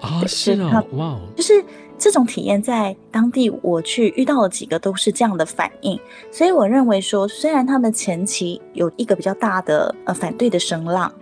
[0.00, 1.64] 啊，是哦，哇，就是
[1.98, 5.98] 这种体验在当地我去遇到了几个都是这样的反应，
[6.30, 11.12] 所以我认为说，虽然他们前期有一个比较大的呃反对的声浪，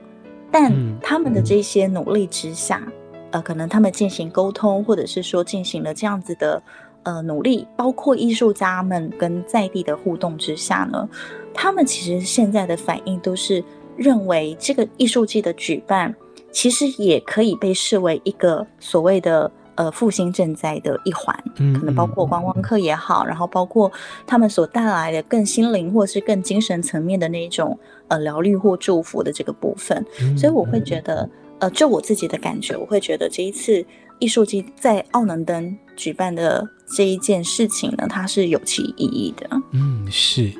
[0.50, 2.82] 但他们的这些努力之下，
[3.30, 6.62] 呃，可能他们进行沟通，或者是说进行了这样子的。
[7.04, 11.08] 呃，努力包括艺术家们跟在地的互动之下呢，
[11.52, 13.62] 他们其实现在的反应都是
[13.96, 16.14] 认为这个艺术季的举办，
[16.50, 23.90] 其实也可以被视为一个所谓的呃复兴赈灾的一环，嗯，可能包括观光客也好，然后包括
[24.26, 33.84] 他们所带来的更心灵或是更精神层面的那种呃疗愈或祝福的这个部分，嗯，所以我会觉得，呃，就我自己的感觉，我会觉得这一次
[34.18, 39.48] 艺术季在奥能登举办的这一件事情呢，它是有其意义的。
[39.72, 40.52] 嗯，是。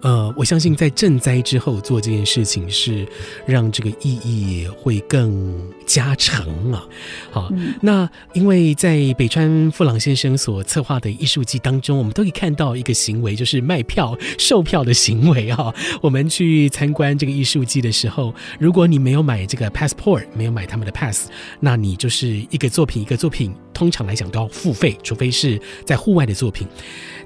[0.00, 3.06] 呃，我相信在赈灾之后做这件事情是
[3.46, 5.54] 让这个意义会更
[5.86, 6.86] 加成啊。
[7.30, 15.74] 好，嗯、那因为在北川富朗先生所策划的艺术季当中，我们都可以看到一个行为，就是卖票售票的行为啊。
[16.00, 26.68] 我们去参观这个艺术季的时候，如果你没有买这个 passport，没有买他们的 pass，那你就是一个作品一个作品，通常来讲都要付费，除非是在户外的作品。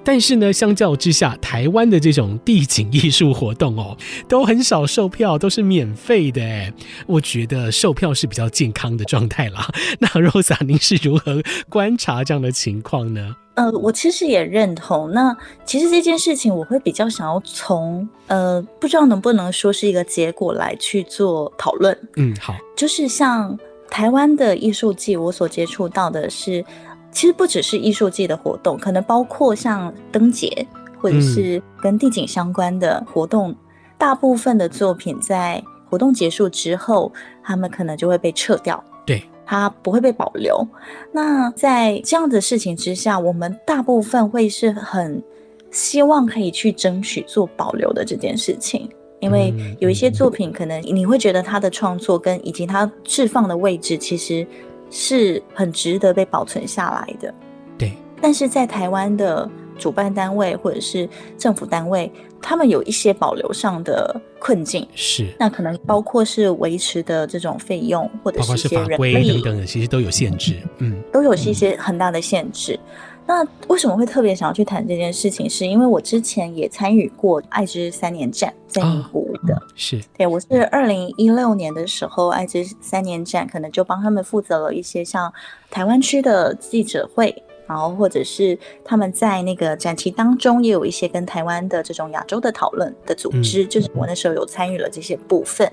[0.05, 3.97] 但是呢，相较之下，台湾的这种地景艺术活动哦，
[4.29, 6.73] 都很少售票，都是免费的哎。
[7.07, 9.69] 我觉得售票是比较健康的状态啦。
[10.01, 13.37] 那 Rosa，您是如何观察这样的情况呢？
[13.55, 15.11] 呃，我其实也认同。
[15.13, 21.97] 那其实这件事情，我会比较想要从呃，不知道能不能说是一个结果来去做讨论。
[22.17, 23.57] 嗯，好，就是像
[23.91, 26.65] 台湾的艺术季，我所接触到的是。
[27.13, 30.67] 其实不只是艺术季的活动，可能包括像灯节
[30.99, 33.57] 或者是跟地景相关的活动，嗯、
[33.99, 37.13] 大部分的作品在活动结束之后，
[37.45, 40.67] 他们可能就会被撤掉，对，它不会被保留。
[41.13, 45.23] 那在这样的事情之下，我们大部分会是很
[45.71, 48.89] 希望可以去争取做保留的这件事情，
[49.21, 54.47] 因为有一些作品可能你会觉得它的创作跟以及它置放的位置其实。
[54.95, 57.35] 是很值得被保存下来的，
[57.79, 57.93] 对。
[58.21, 65.27] 但是在台湾的主办单位或者是政府单位，他们有一些保留上的困境，是。
[65.41, 72.79] 那可能包括是维持的这种费用，或者是一些人力等等的，其实都有限制，嗯，都有一些很大的限制。
[72.85, 75.49] 嗯那为什么会特别想要去谈这件事情？
[75.49, 85.33] 是因为我之前也参与过爱之三年战，在名古屋的，哦、是对，我是二零一六年的时候，爱之三年战可能就帮他们负责了一些像
[85.71, 87.35] 台湾区的记者会，
[87.67, 95.71] 然后或者是他们在那个展期当中也有一些跟台湾的这种亚洲的讨论的组织，嗯、就是我那时候有参与了这些部分。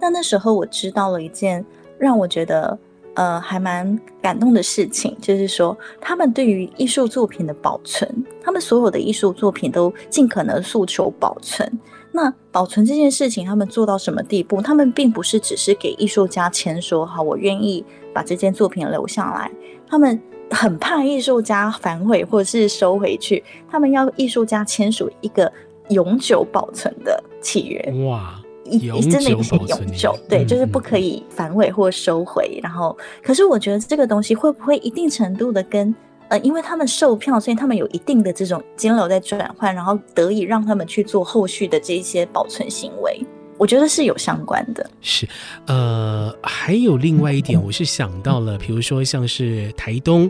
[0.00, 1.64] 那那时候我知道了一件
[1.98, 2.78] 让我觉得。
[3.16, 8.08] 呃，还蛮感动的事情，就是说，他们对于艺术作品的保存，
[8.42, 11.66] 他们所有的艺术作品都尽可能诉求保存。
[12.12, 14.60] 那保存这件事情，他们做到什么地步？
[14.60, 19.50] 他们并不是只是给艺术家签说好，我愿意把这件作品留下来。
[19.88, 25.50] 他们很怕艺术家反悔或者是收回去，他们要艺术家签署一个
[25.88, 28.06] 永久保存的契约。
[28.06, 28.40] 哇！
[28.70, 28.78] 一
[29.10, 32.58] 真的不是永久，对，就是不可以反悔或收回。
[32.58, 35.94] 嗯、然后，可是我觉得这个东西会不会一定程度的跟
[36.28, 43.24] 呃，因为他们售票，所以他们有一定的这种金流在转换，然后得以让他们去做后续的这一些保存行为，
[43.56, 44.90] 我觉得是有相关的。
[45.00, 45.28] 是，
[45.66, 50.28] 呃，还有另外一点，我是想到了，比如说像是台东，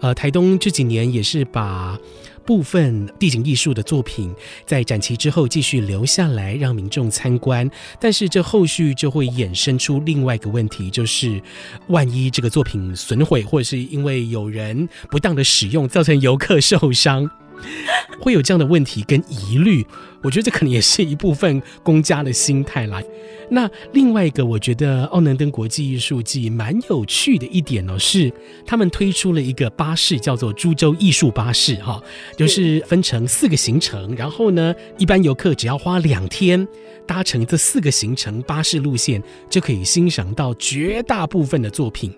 [0.00, 1.98] 呃，台东这几年也是把。
[2.46, 4.32] 部分地景艺术的作品
[4.64, 7.68] 在展期之后继续留下来让民众参观，
[8.00, 11.42] 但是这后续就会衍生出另外一个问题，就是
[11.88, 17.28] 万一这个作品损毁，或者是因为有人不当的使用造成游客受伤。
[18.20, 19.86] 会有这样的问题跟疑虑，
[20.22, 23.02] 我觉得这可能也是一部分公家的心态啦。
[23.48, 28.32] 那另外一个，我觉得奥能登国际艺术季蛮有趣的一点哦，是
[28.66, 32.02] 他们推出了一个巴士，叫做株洲艺术巴士，哈，
[32.36, 36.66] 就是分成四个行程，然后呢，一般游客只要花两天
[37.06, 42.12] 搭乘这四个行程巴士路线，就可以欣赏到绝大部分的作品，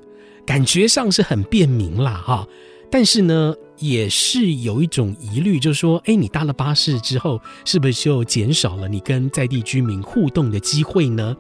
[0.47, 2.49] 感觉上是很便民啦，哈。
[2.91, 11.37] 但是呢，也是有一种疑虑，就是说，哎，你搭了巴士之后，是不是就减少了你跟在地居民互动的机会呢？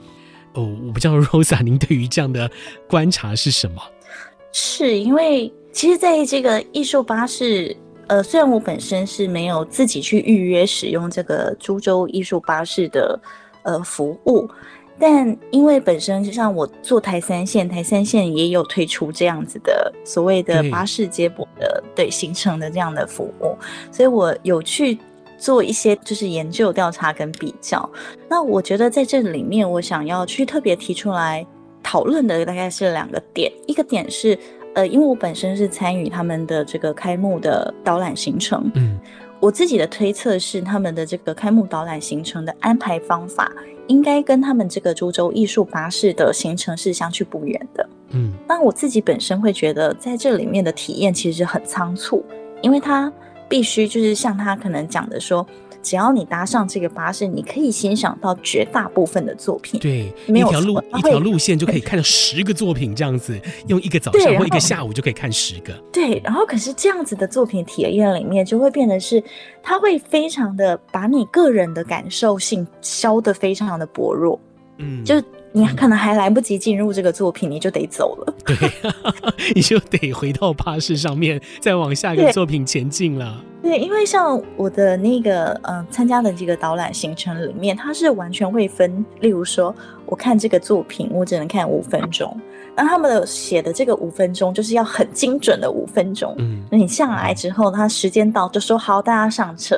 [0.54, 2.50] 哦，我不知道 Rosa，您对于这样的
[2.88, 3.82] 观察是什么？
[4.52, 13.20] 是因为其实，在这个艺术巴士，呃，虽然我本身是没有自己去预约使用这个株洲艺术巴士的
[13.62, 14.48] 呃服务。
[15.00, 23.56] 但因为本身就像我做台三线，台三线也有推出这样子的所谓的巴士接驳的对，对行程的这样的服务，
[23.92, 24.98] 所以我有去
[25.38, 27.88] 做一些就是研究调查跟比较。
[28.28, 31.46] 那我觉得在这里面，我想要去特别提出来
[31.80, 34.36] 讨论的大概是两个点，一个点是
[34.74, 38.98] 呃，因为我本身是参与他们的这个开幕的导览行程，嗯，
[39.38, 43.52] 我自己的推测是他们的这个开幕导览行程的安排方法。
[43.88, 47.88] 应该跟他们这个株洲艺术巴士的行程是相去不远的。
[48.10, 52.24] 嗯，那我自己本身会觉得，在这里面的体验其实很仓促，
[52.62, 53.12] 因为他
[53.48, 55.44] 必须就是像他可能讲的说。
[55.88, 59.80] 只要你搭上这个巴士，你可以欣赏到绝大部分的作品。
[59.80, 65.72] 对，没有一条路一条路线就可以看到十个作品，这样子用一个早上或一个下午就可以看十个。
[65.90, 69.24] 对，然后可是这样子的作品体验里面，就会变得是，
[69.62, 74.38] 它会非常的把你个人的感受性消得非常的薄弱。
[74.76, 75.14] 嗯，就。
[75.52, 78.34] 你可能还来不及进入这个作品，你就得走了。
[78.44, 78.56] 对，
[79.54, 83.42] 你就得回到巴士上面，再往下一个作品前进了。
[83.62, 89.74] 对，对，因为像我的那个呃参加的这个导览行程里面，它是完全会分，例如说，
[90.06, 92.38] 我看这个作品，我只能看五分钟。
[92.76, 96.32] 那他们的写的这个五分钟，就是要很精准的五分钟。
[96.38, 99.76] 嗯，那你下来之后，他时间到就说好，大家上车。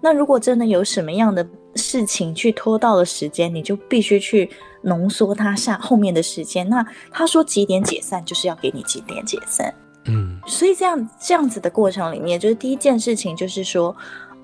[0.00, 1.44] 那如果真的有什么样的
[1.74, 4.48] 事情去拖到了时间，你就必须去。
[4.86, 9.74] 浓缩他下后面的时间，那他说几点解散，就是要给你几点解散。
[10.04, 13.94] 嗯，所以这样这样子的过程里面，就是第一件事情就是说，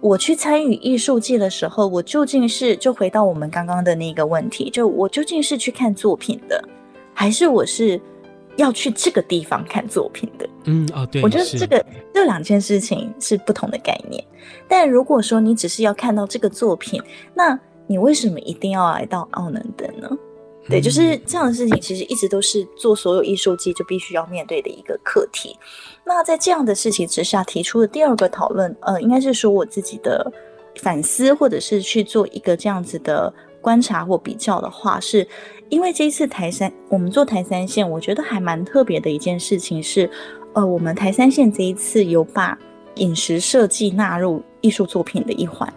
[0.01, 6.61] 我去参与艺术季的时候，我究竟是就回到我们刚刚的那个问题，就我究竟是去看作品的，
[7.14, 8.01] 还是我是
[8.57, 10.49] 要去这个地方看作品的？
[10.64, 14.22] 嗯，哦，对，我觉得这个这两件事情是不同的概念。
[14.66, 17.01] 但如果说你只是要看到这个作品，
[17.32, 20.11] 那你为什么一定要来到奥能登呢？
[20.68, 25.56] 对，就是这样的事情，其实一直都是做所有艺术季就必须要面对的一个课题。
[26.04, 30.32] 那在这样的事情之下，提出的第二个讨论，呃，应该是说我自己的
[30.76, 35.26] 反思，或者是去做一个这样子的观察或比较的话，是
[35.68, 40.08] 因为这一次台三，我们做台三线，我觉得还蛮特别的一件事情是，
[40.52, 42.56] 呃，我们台三线这一次有把
[42.96, 45.72] 饮食设计纳入艺术作品的一环。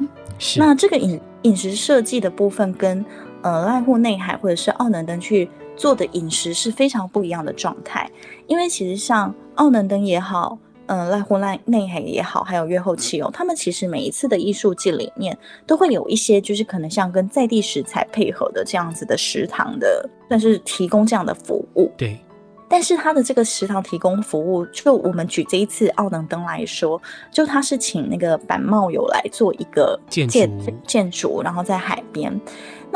[0.58, 3.04] 那这个饮饮食设计的部分跟
[3.46, 8.10] 呃，濑户内海或者是奥能登去做的饮食是非常不一样的状态，
[8.48, 15.38] 因为其实像奥能登也好，嗯、呃，濑户内海也好，还有月后妻有，他们其实每一次的艺术季里面
[15.68, 21.92] 都会有一些，就是可能像跟在地食材配合的这样子的食堂的，但是提供这样的服务。
[21.96, 22.20] 对，
[22.68, 27.00] 但是他的这个食堂提供服务，就我们举这一次奥能登来说，
[27.32, 32.42] 就他是请那个板茂友来做一个建筑，建筑，然后在海边。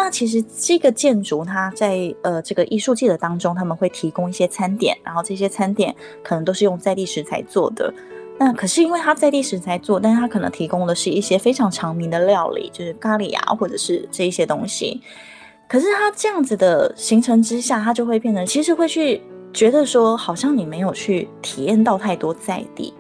[0.02, 5.94] 那其实这个建筑，它在呃这个艺术季的当中，他们会提供一些餐点，然后这些餐点
[6.24, 7.94] 可能都是用在地食材做的。
[8.38, 15.02] 那可是因为它在地食材做，但是它可能提供的是一些非常长名的料理，就是咖喱啊，或者是这一些东西。
[15.68, 19.22] 可是它这样子的行程之下，它就会变成其实会去
[19.52, 22.94] 觉得说，好像你没有去体验到太多在地。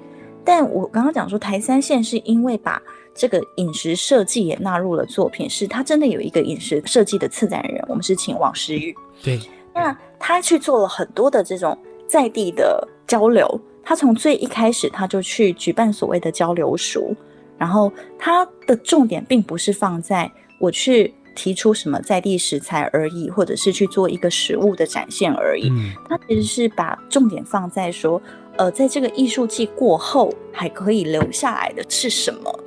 [0.43, 2.82] 但我刚刚讲说台三线是因为把。
[3.20, 8.95] 这个饮食设计也纳入了作品，是他真的有一个饮食设计的策展人，我们是请王诗玉。
[9.22, 9.38] 对，
[9.76, 17.13] 那他去做了很多的这种在地的交流，他从最一开始他就去举办所谓的交流塾，
[17.57, 28.22] 然后他的重点并不是放在我去提出什么在地食材而已，或者是去做一个食物的展现而已，嗯，他其实是把重点放在说，
[28.55, 32.59] 呃，在这个艺术季过后还可以留下来的是什么。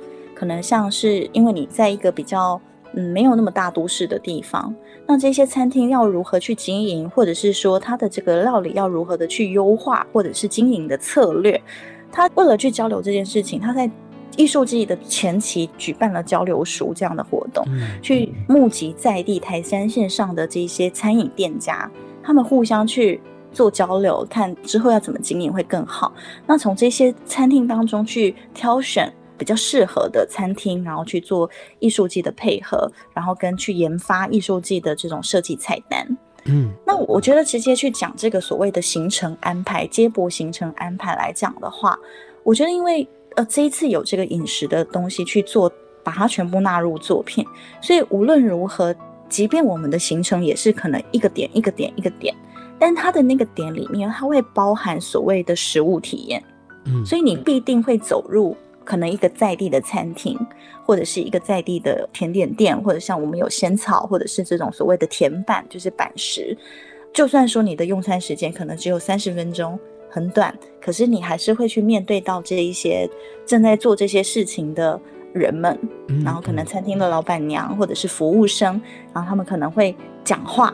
[0.43, 2.59] 可能像是因为你在一个比较
[2.95, 4.75] 嗯没有那么大都市的地方，
[5.07, 11.61] 那这些餐厅要如何去经营，或者是说它的这个料理要如何的去优化，或者是经营的策略，
[12.11, 13.89] 他为了去交流这件事情，他在
[14.35, 17.65] 艺术季的前期举办了交流塾这样的活动，
[18.01, 21.89] 去募集在地台山线上的这些餐饮店家，
[22.21, 23.21] 他们互相去
[23.53, 26.11] 做交流，看之后要怎么经营会更好。
[26.45, 29.09] 那从这些餐厅当中去挑选。
[29.37, 36.05] 比较适合的餐厅，然后去做艺术季的配合，然后跟去研发艺术季的这种设计菜单。
[36.45, 41.97] 嗯，那我觉得直接去讲这个所谓的行程安排、接驳行程安排来讲的话，
[42.43, 45.71] 我觉得因为呃这一次有这个饮食的东西去做，
[46.03, 47.45] 把它全部纳入作品，
[47.81, 48.93] 所以无论如何，
[49.29, 52.35] 即便我们的行程也是可能一个点一个点一个点，
[52.77, 56.43] 但它的那个点里面，它会包含所谓的食物体验。
[56.85, 58.53] 嗯，所以你必定会走入。
[58.83, 60.37] 可能一个在地的餐厅，
[60.85, 66.57] 或者是一个在地的甜点店，或者像我们有仙草，或者是这种所谓的甜板，就是板食。
[67.13, 69.79] 就算说你的用餐时间可能只有三十分钟，
[70.09, 73.09] 很短，可是你还是会去面对到这一些
[73.45, 74.99] 正在做这些事情的
[75.31, 75.77] 人们，
[76.23, 78.81] 然后可能餐厅的老板娘或者是服务生，
[79.13, 80.73] 然后他们可能会讲话。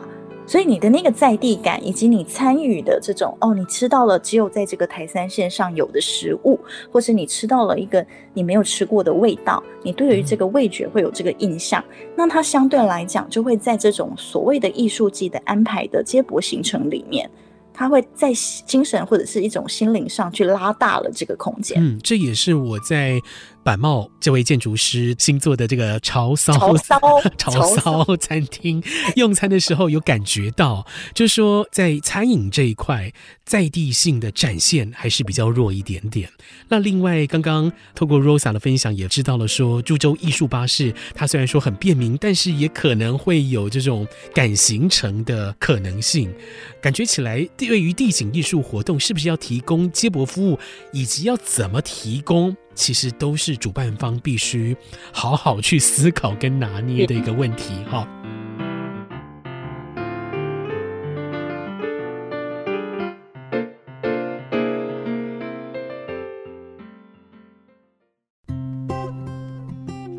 [0.50, 6.58] 所以你的那个在地感，以及你参与的这种哦，你吃到了只有在这个台三线上有的食物，
[6.90, 11.84] 或是你吃到了一个你没有吃过的味道，你对于这个味觉会有这个印象，
[12.16, 17.30] 那它相对来讲就会在这种所谓的艺术季的安排的接驳行程里面，
[17.72, 18.32] 它会在
[18.66, 21.80] 精神或者是一种心灵上去拉大了这个空间。
[21.80, 23.20] 嗯，这也是我在。
[23.62, 26.98] 板茂这位建筑师新做的这个潮骚 潮骚
[27.36, 28.82] 潮骚餐厅
[29.16, 33.12] 用餐的时候有感觉到，就是说在餐饮这一块
[33.44, 36.30] 在地性的展现还是比较弱一点点。
[36.68, 46.32] 那另外刚刚透过 Rosa 的分享也知道了说，株洲艺术巴士它虽然说很便民，但是也可能会有这种赶行程的可能性。
[46.80, 50.58] 感觉起来对于地景艺术活动是不是要提供接驳服务，
[50.92, 52.56] 以及要怎么提供？
[52.74, 54.76] 其实都是主办方必须
[55.12, 58.08] 好好去思考跟拿捏的一个问题哈。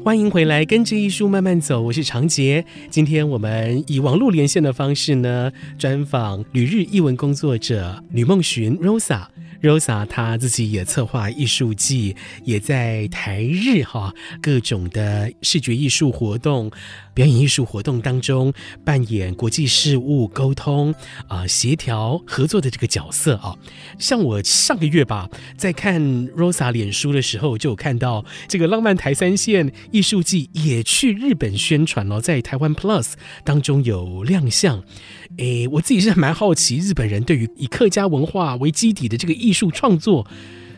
[0.04, 2.66] 欢迎回来，跟着艺术慢慢走，我是长杰。
[2.90, 9.28] 今天我们以网络连线的方式呢，专访旅日艺文工作者吕梦寻 Rosa。
[9.62, 16.72] Rosa 她自己也策划艺术季，也在台日哈各种的视觉艺术活动、
[17.14, 18.54] 表演艺术活动当中
[18.84, 20.94] 扮演国际事务沟通
[21.28, 23.56] 啊、协调合作的这个角色啊。
[24.00, 34.84] 像我上个月吧，在看 Rosa 脸书的时候，就有看到这个浪漫台三线艺术季也去日本宣传哦，在台湾 Plus 当中有亮相。
[35.38, 40.28] 诶，我自己是蛮好奇，日本人对于以客家文化为基底的这个艺术创作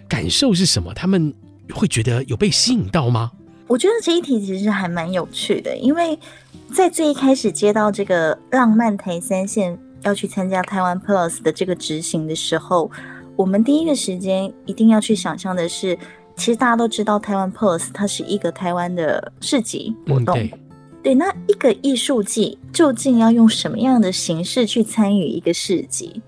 [0.08, 0.94] 感受是什么？
[0.94, 1.34] 他们
[1.72, 3.32] 会觉得有被吸引到吗？
[3.74, 6.16] 我觉得这一题其实还蛮有趣的，因为
[6.72, 12.92] 在最一开始接到这个浪漫台三线要去参加台湾 Plus 的这个执行的时候，
[13.36, 15.98] 我们第一个时间一定要去想象的是，
[16.36, 20.38] 其实大家都知道台湾 Plus 它是一个台湾的市集活动。
[20.38, 20.52] 嗯
[21.02, 26.22] 对，那一个艺术季究竟要用什么样的形式去参与一个市集？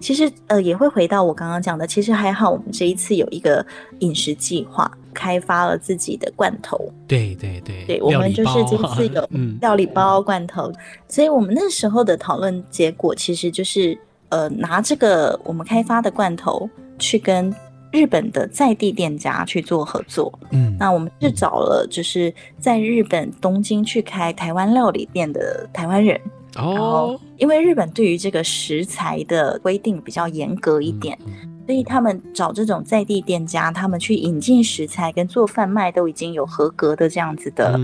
[0.00, 1.86] 其实，呃，也会回到我刚刚讲的。
[1.86, 3.64] 其实还好，我们这一次有一个
[4.00, 6.76] 饮食计划，开发了自己的罐头。
[7.06, 9.28] 对对对，对我们就是这次有
[9.60, 10.72] 料理包 罐头，
[11.06, 13.96] 所以我们那时候的讨论结果其实就是，
[14.30, 17.54] 呃，拿这个我们开发的罐头去跟。
[17.92, 26.16] 日本的在地店家去做合作，嗯，那我们是找了就是在日本东京去开台湾料理店的台湾人，
[26.56, 31.18] 哦，因为日本对于这个食材的规定比较严格一点，
[31.66, 37.78] 所以他们找这种在地店家，他们去引进食材跟做贩卖都已经有合格的这样子的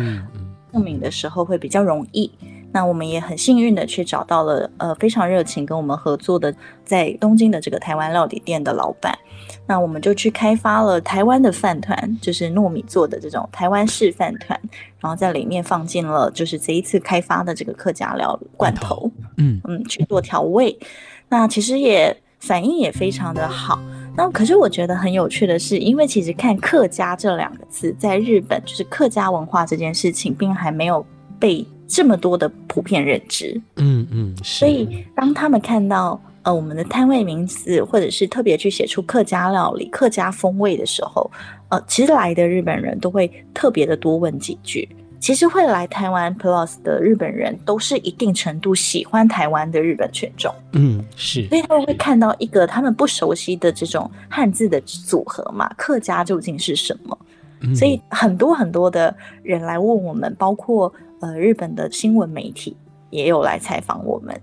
[0.72, 2.30] 证明的时候会比较容易。
[2.72, 6.54] 那我们也很幸运的去找到了呃非常热情跟我们合作的
[6.84, 9.16] 在东京的这个台湾料理店的老板。
[9.66, 14.58] 那我们就去开发了台湾的饭团，就是糯米做的这种台湾式饭团，
[15.00, 20.76] 然后在里面放进了就是这一次开发的这个客家料罐头，嗯嗯，去做调味。
[21.28, 23.80] 那其实也反应也非常的好。
[24.16, 31.04] 那可是我觉得很有趣的是，因为其实看客家这两个字，在日本就是客家文化这件事情，并还没有
[31.38, 33.60] 被这么多的普遍认知。
[33.76, 36.20] 嗯嗯，所以当他们看到。
[36.46, 41.28] 呃，我们的摊位名字，或者是特别去写出客家料理、客家风味的时候，
[41.70, 44.88] 呃，其实来的日本人都会特别的多问几句。
[45.18, 50.54] 其实会来台湾 Plus 的日本人，都是一定程度喜欢台湾的日本群众。
[50.74, 51.48] 嗯，是。
[51.48, 57.18] 所以他们会看到一个他们不熟悉的这种汉字的组合嘛，客家究竟是什么？
[57.62, 57.74] 嗯。
[57.74, 59.12] 所以很多很多的
[59.42, 62.76] 人来问我们，包括呃日本的新闻媒体
[63.10, 64.40] 也有来采访我们。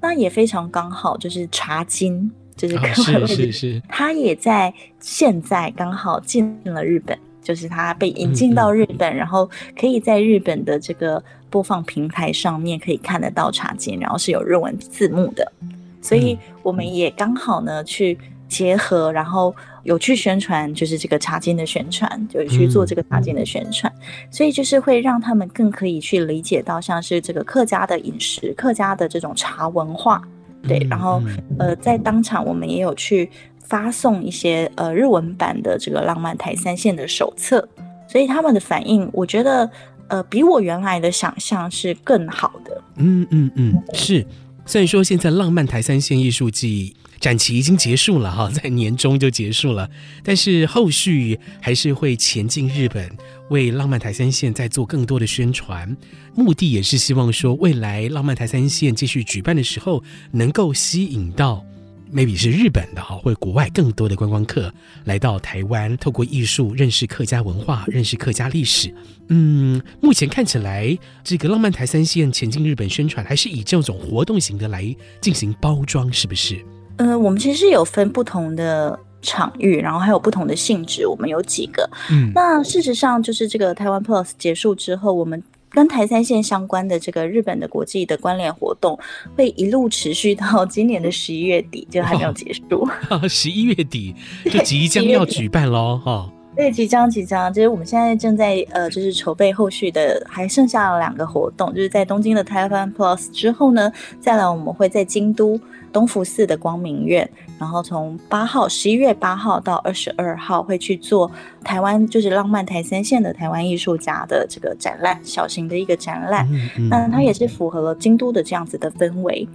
[0.00, 15.52] 那也非常刚好，就是茶金，就是是是是， 他也在现在刚好进了日本，就是他被引进到日本，嗯嗯，然后可以在日本的这个播放平台上面可以看得到茶金，然后是有日文字幕的，
[16.00, 18.16] 所以我们也刚好呢去
[18.56, 19.54] 结合，然后。
[19.84, 30.22] 有去宣传，就是这个茶经的宣传，就去做这个茶经的宣传，嗯，所以就是会让他们更可以去理解到，像是这个客家的饮食、客家的这种茶文化，
[30.66, 30.78] 对。
[30.88, 31.22] 然后，
[31.58, 33.28] 呃，在当场我们也有去
[33.58, 37.68] 发送一些呃日文版的这个浪漫台三线的手册，
[38.08, 39.70] 所以他们的反应，我觉得
[40.08, 42.82] 呃比我原来的想象是更好的。
[42.96, 44.24] 嗯嗯嗯，是。
[44.64, 46.96] 虽然说现在浪漫台三线艺术季。
[47.24, 49.88] 展期已经结束了哈， 在年中就结束了，
[50.22, 53.10] 但是后续还是会前进日本，
[53.48, 55.96] 为浪漫台三线再做更多的宣传，
[56.34, 61.64] 目的也是希望说，未来浪漫台三线继续举办的时候，能够吸引到
[62.12, 64.70] maybe 是日本的哈，或国外更多的观光客
[65.04, 68.94] 来到台湾，透过艺术认识客家文化，认识客家历史。
[69.30, 70.94] 嗯，目前看起来，
[71.24, 76.62] 这个浪漫台三线前进日本宣传，还是以这种活动型的来进行包装，是不是？
[76.96, 81.88] 呃，我们其实是有分不同的场域，然后还有不同的性质，我们有几个。
[82.10, 88.98] 嗯，那事实上就是这个台湾 Plus 结束之后，我们跟台三线相关的这个日本的国际的关联活动，
[89.36, 92.88] 会一路持续到今年的十一月底，就还没有结束。
[93.28, 94.14] 十一月底
[94.44, 96.30] 就即将要举办喽，哈。
[96.56, 105.60] 对，即将即将，就是我们现在正在呃，就是筹备后续的，还剩下了两个活动，就是在东京的 Taiwan Plus 之后呢，再来我们会在京都
[105.92, 107.28] 东福寺的光明院，
[107.58, 111.28] 然后从八号十一月八号到二十二号会去做
[111.64, 119.46] 台湾就是浪漫台三线的台湾艺术家的这个展览，小型的一个展览，嗯嗯、那它也是符合了京都的这样子的氛围。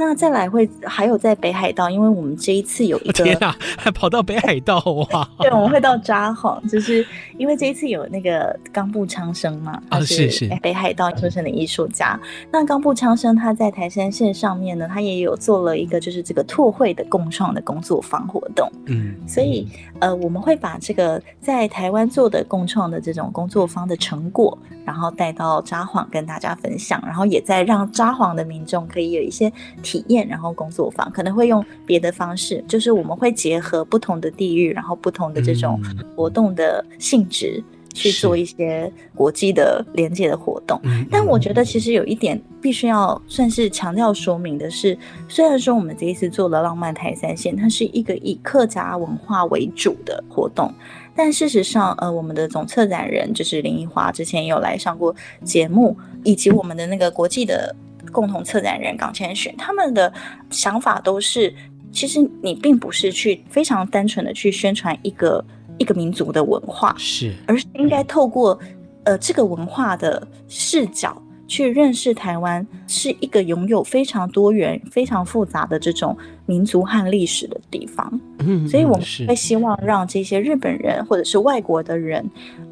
[0.00, 5.28] 那再来会还有在北海道，因为我们这一次有一个天啊， 还跑到北海道哇！
[5.40, 7.04] 对，我们会到札幌，就是
[7.36, 12.18] 因为这一次有那个冈部昌生嘛，啊是是北海道出生的艺术家。
[12.52, 19.66] 那冈部昌生他在台山线上面呢，他也有做了一个就是这个拓绘的共创的工作坊活动，嗯，所以
[19.98, 29.52] 呃我们会把这个在台湾做的共创的这种工作坊的成果，然后带到札幌跟大家分享，然后也在让札幌的民众可以有一些。
[29.88, 35.80] 体验，然后工作坊可能会用别的方式，就是我们会结合不同的地域，然后不同的这种
[36.14, 37.64] 活动的性质、嗯、
[37.94, 40.78] 去做一些国际的连接的活动。
[41.10, 50.70] 但我觉得其实有一点必须要算是强调说明的是，虽然说我们这一次做了浪漫台三线，它是一个以客家文化为主的活动，
[51.16, 57.74] 但事实上，呃，我们的总策展人就是林奕华，之前也有来上过节目，以及我们的那个国际的。
[58.12, 60.12] 共同策展人港千寻，他们的
[60.50, 61.54] 想法都是，
[61.92, 65.44] 其实你并不是去非常单纯的去宣传一个
[65.78, 68.58] 一个民族的文化，是，而是应该透过
[69.04, 71.20] 呃这个文化的视角。
[71.48, 78.20] 去认识台湾是一个拥有非常多元、非常复杂的这种民族和历史的地方。
[78.38, 82.24] 嗯，所以我们会希望让这些日本人或者是外国的人，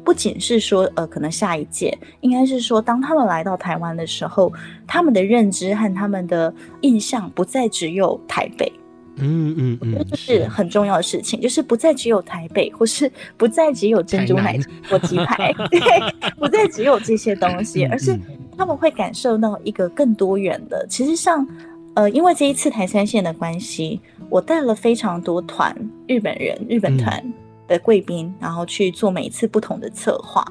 [0.05, 4.53] 不仅是说呃，可能下一届，应该是说，当他们来到台湾的时候，
[4.85, 8.71] 他们的认知和他们的印象不再只有台北。
[9.19, 18.19] 嗯嗯嗯，这是很重要的事情，就是不再只有台北，或是不再只有珍珠奶茶或鸡排，对，不再只有这些东西，而是。
[18.59, 20.83] 他们会感受到一个更多元的。
[20.89, 21.47] 其实像，
[21.93, 24.01] 呃，因为这一次台三线的关系，
[24.31, 25.71] 我带了非常多团
[26.07, 27.23] 日本人、日本团
[27.67, 30.43] 的贵宾，嗯、然后去做每一次不同的策划。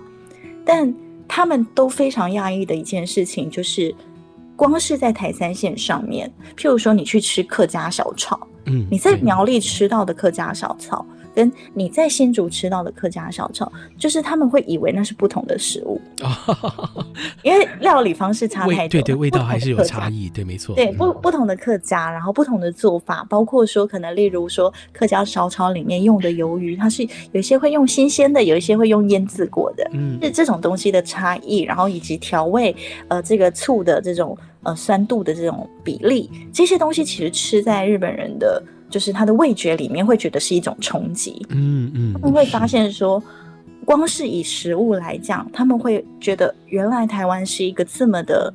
[0.65, 0.95] 但
[1.27, 3.93] 他们都非常讶异的一件事情，就是
[4.55, 11.05] 光是在台三线上面，譬如说你去吃客家小炒，嗯，你在苗栗吃到的客家小炒。
[11.35, 16.01] 跟你在新竹吃到的客家小炒，就是他们会以为那是不同的食物，
[17.45, 32.75] 因为料理方式差太多，对对，味道还是有差异，对，没错，对不不同的客家，然后不同的做法，包括说可能例如说客家小炒里面用的鱿鱼，它是有些会用新鲜的，有一些会用腌制过的，嗯，是这种东西的差异，然后以及调味，
[33.09, 34.35] 呃，这个醋的这种
[34.67, 38.63] 呃酸度的这种比例，这些东西其实吃在日本人的。
[38.89, 43.21] 就是他的味觉里面会觉得是一种冲击，嗯嗯，他们会发现说，
[43.85, 48.55] 光是以食物来讲，他们会觉得原来台湾是一个这么的，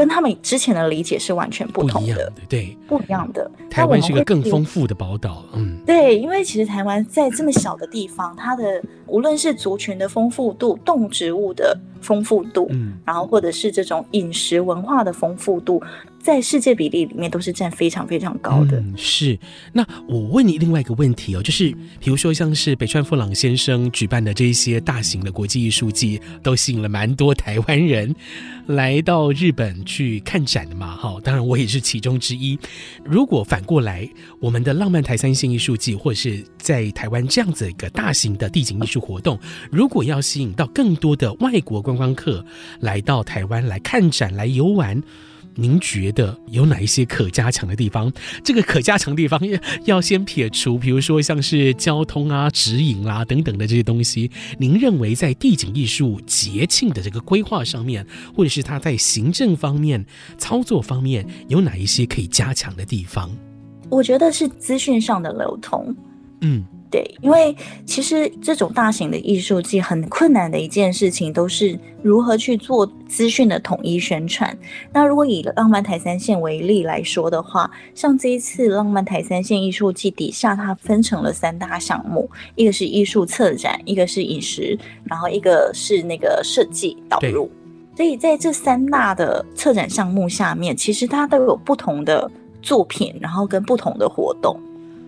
[0.00, 3.50] 跟他们之前的理解是完全不同的，对，不一样的。
[3.68, 15.82] 台湾是一个更丰富的宝岛，嗯，对，因为其实台湾在这么小的地方，它的无论是族群的丰富度、动植物的丰富度，嗯，然后或者是这种饮食文化的丰富度。
[16.22, 18.82] 在世界比例里面都是占非常非常高的。
[18.96, 19.38] 是。
[19.72, 28.14] 那我问你另外一个问题哦，就是比如说像是北川富朗先生举办的这一些大型的国际艺术季，都吸引了蛮多台湾人
[28.66, 31.18] 来到日本去看展的嘛，哈。
[31.24, 32.58] 当然我也是其中之一。
[33.04, 34.08] 如果反过来，
[34.40, 39.38] 我们的浪漫台三线艺术季，或者是在台湾这样子一个大型的地景艺术活动，
[39.72, 42.44] 如果要吸引到更多的外国观光客
[42.80, 45.02] 来到台湾来看展、来游玩。
[45.60, 48.10] 您觉得有哪一些可加强的地方？
[48.42, 49.38] 这个可加强的地方
[49.84, 54.30] 要先撇除，比如说像是交通啊、指引啊等等的这些东西。
[54.58, 60.04] 您认为在地景艺术节庆的这个规划上面，或者是它在行政方面、
[60.38, 63.30] 操作方面，有哪一些可以加强的地方？
[63.90, 65.94] 我觉得是资讯上的流通。
[66.40, 66.64] 嗯。
[66.90, 67.54] 对，因为
[67.86, 74.56] 其实这种大型的艺术季很困难的一件事情，都是如何去做资讯的统一宣传。
[74.92, 87.48] 那如果以浪漫台三线为例来说的话，像这一次浪漫台三线艺术季底下，它分成了三大项目，一个是艺术策展，一个是饮食，然后一个是那个设计导入。
[87.96, 92.30] 所以在这三大的策展项目下面，其实它都有不同的。
[92.62, 94.54] 作品，然后跟不同的活动，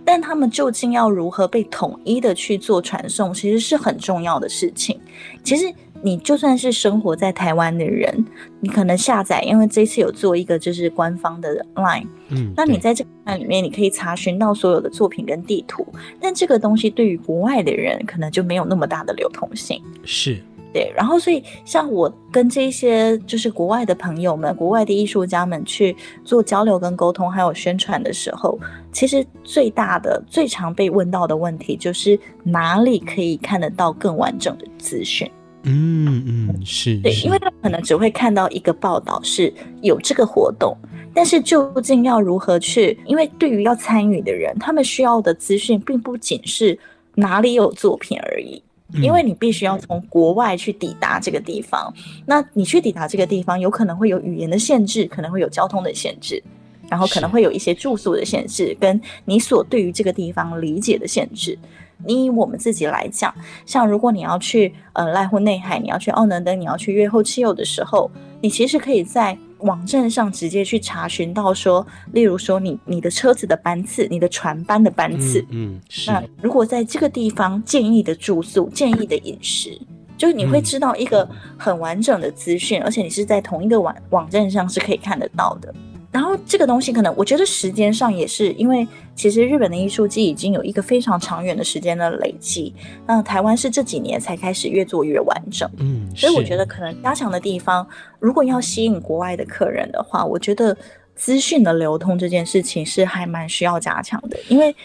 [0.05, 5.01] 但他们究竟要如何被统一的去做传送，其实是很重要的事情。
[5.43, 5.73] 其实
[6.03, 8.25] 你就算是生活在台湾的人，
[8.61, 15.87] 你可能下载，因为这次有做一个就是官方的 Line，嗯，那你在这个 Line 里面，你可以查询到所有的作品跟地图，
[16.21, 20.39] 但这个东西对于国外的人可能就没有那么大的流通性，是。
[20.73, 25.95] 对，然后所以像我跟这些就是国外的朋友们、国外的艺术家们去
[26.25, 28.59] 做交流跟沟通，还有宣传的时候，
[28.91, 35.31] 其实最大的、最常被问到的问题就是哪里可以看得到更完整的资讯？
[35.65, 40.77] 嗯嗯，是对，因为他可能只会看到一个报道是有这个活动，
[41.15, 42.99] 但是究竟要如何去？
[43.07, 46.77] 因为对于要参与的人，他们需要的资讯并不仅是
[47.15, 48.61] 哪里有作品而已。
[49.01, 51.93] 因为你必须要从国外去抵达这个地方，
[52.27, 56.43] 那你去抵达这个地方，有可能会有语言的限制，可能会有交通的限制，
[56.89, 61.59] 然后可能会有一些住宿的限制，跟你所对于这个地方理解的限制。
[62.05, 63.35] 你以我们自己来讲，
[63.65, 69.39] 像如果你要去呃濑户内海，你要去奥能登，你要去越后七友的时候，你其实可以在。
[69.63, 76.11] 网站上直接去查询到说，例如说你你的车子的班次，你的船班的班次，嗯，嗯，是。
[76.11, 79.77] 那如果在这个地方建议的住宿、建议的饮食，
[80.17, 85.75] 就是你会知道一个很完整的资讯，嗯，而且你是在同一个网网站上是可以看得到的。
[86.13, 88.87] 然后这个东西可能，我觉得时间上也是，因为
[89.17, 92.75] 其实日本的艺术季已经有一个非常长远的时间的累积，
[93.07, 97.87] 那台湾是这几年才开始越做越完整，嗯，所以我觉得可能加强的地方，
[98.21, 100.77] 如果要吸引国外的客人的话，我觉得
[101.17, 104.77] 资讯的流通这件事情是还蛮需要加强的，因为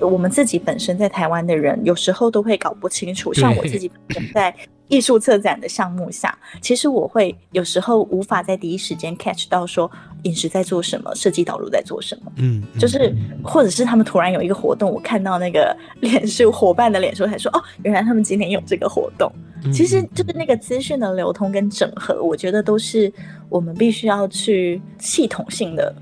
[0.00, 4.54] 我们自己本身在台湾的人有时候都会搞不清楚，像我自己本身在。
[4.88, 9.90] 艺术策展的项目下，其实我会有时候无法在第一时间 catch 到说
[10.24, 12.32] 饮食在做什么，设计导入在做什么。
[12.36, 19.30] 嗯，就是或者是他们突然有一个活动，我看到那个脸书伙伴的脸书才说哦，原来他们今天有这个活动。
[19.72, 23.10] 其实就是那个资讯的流通跟整合，我觉得都是
[23.48, 25.94] 我们必须要去系统性的。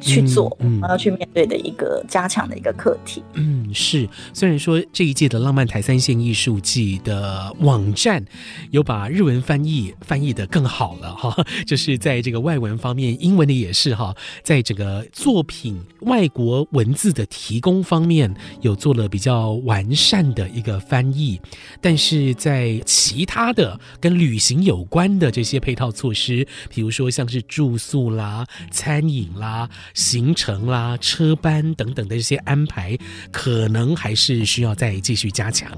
[0.00, 3.22] 去做，嗯，要去面对的一个加强的一个课题。
[3.34, 4.08] 嗯，是。
[4.32, 8.24] 虽然说这一届的浪漫台三线艺术季的网站
[8.70, 21.40] 有把日文翻译翻译的更好了哈， 就是在这个外文方面，英文的也是哈，在这个作品外国文字的提供方面有做了比较完善的一个翻译，
[21.80, 29.68] 但是在其他的跟旅行有关的这些配套措施，比如说像是住宿啦、餐饮啦。
[29.94, 32.96] 行程啦、车班等等的一些安排，
[33.30, 35.70] 可能还是需要再继续加强。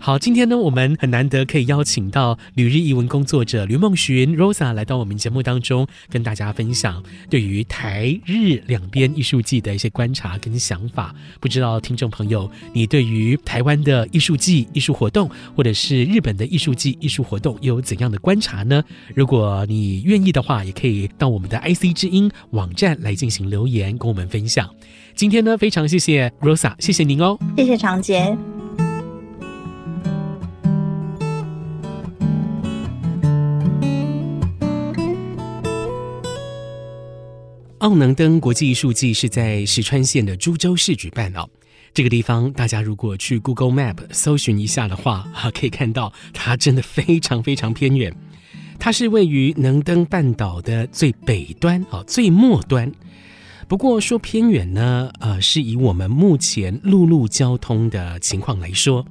[0.00, 11.14] 好，今天呢，我们很难得可以邀请到旅日译文工作者吕梦寻 Rosa 来到我们节目当中，跟大家分享对于台日两边艺术季的一些观察跟想法。
[11.40, 18.82] 不知道听众朋友，你对于台湾的艺术季、艺术活动，或者是日本的艺术季、艺术活动，又有怎样的观察呢？
[19.14, 24.68] 如果你愿意的话，也可以到我们的 IC 之音网站来进行留言，跟我们分享。
[25.14, 28.57] 今天呢，非常谢谢 Rosa，谢谢您哦，谢谢长洁。
[37.78, 41.48] 奥能登国际艺术季是在石川县的株洲市举办哦。
[41.94, 48.12] 这个地方大家如果去 Google Map 搜寻一下的话，哈，可以看到它真的非常非常偏远。
[48.80, 52.90] 它是位于能登半岛的最北端啊，最末端。
[53.68, 59.06] 不过说偏远呢，呃，是以我们目前陆路交通的情况来说。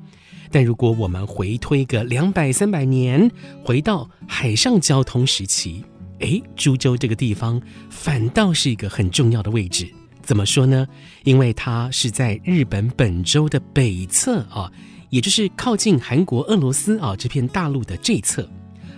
[0.52, 3.30] 但如果我们回推个两百三百年，
[3.64, 5.84] 回到海上交通时期。
[6.20, 9.88] 哎，株洲这个地方反倒是一个很重要的位置。
[10.22, 10.86] 怎么说呢？
[11.24, 14.72] 因为它是在日本本州的北侧啊，
[15.10, 18.50] 也就是靠近韩国、俄罗斯啊这片大陆的这侧，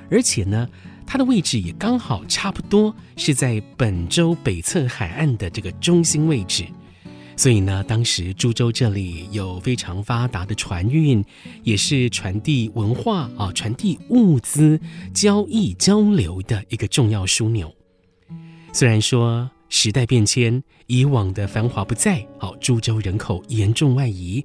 [0.09, 0.67] 而且呢，
[1.05, 6.65] 它的位置也刚好差不多是在本州北侧海岸的这个中心位置。
[7.39, 11.23] 所以呢，当时株洲这里有非常发达的船运，
[11.63, 14.77] 也是传递文化啊、传递物资、
[15.13, 17.73] 交易交流的一个重要枢纽。
[18.73, 24.43] 虽然说时代变迁，以往的繁华不再，好，株洲人口严重外移，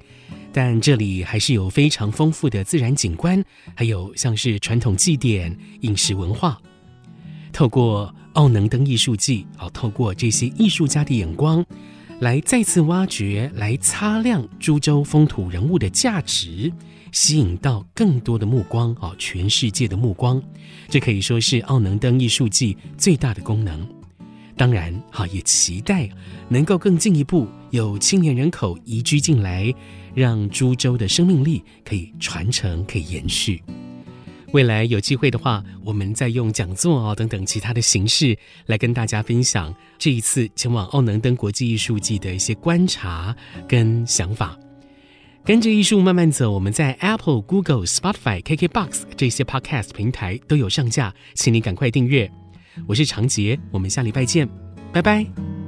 [0.52, 6.56] 但这里还是有非常丰富的自然景观，还有像是传统祭典、饮食文化。
[7.52, 11.66] 透过奥能登艺术季，好，透过这些艺术家的眼光。
[12.20, 16.72] 来再次挖掘，来擦亮株洲风土人物的价值，
[17.12, 19.12] 吸引到更多的目光啊！
[19.18, 20.42] 全世界的目光，
[20.88, 23.86] 这可以说是奥能登艺术季最大的功能。
[24.56, 26.08] 当然，哈也期待
[26.48, 29.74] 能够更进一步有青年人口移居进来，
[30.14, 33.60] 让株洲的生命力可以传承、可以延续。
[34.54, 43.34] 未来有机会的话，我们再用讲座哦等等其他的形式来跟大家分享这一次前往奥能登国际艺术季的一些观察
[43.66, 44.56] 跟想法。
[45.44, 52.30] 跟着艺术慢慢走，我们在 Apple、Google、Spotify、KKBox 这些 Podcast 平台都有上架，请你赶快订阅。
[52.86, 54.48] 我是长杰，我们下礼拜见，
[54.92, 55.63] 拜拜。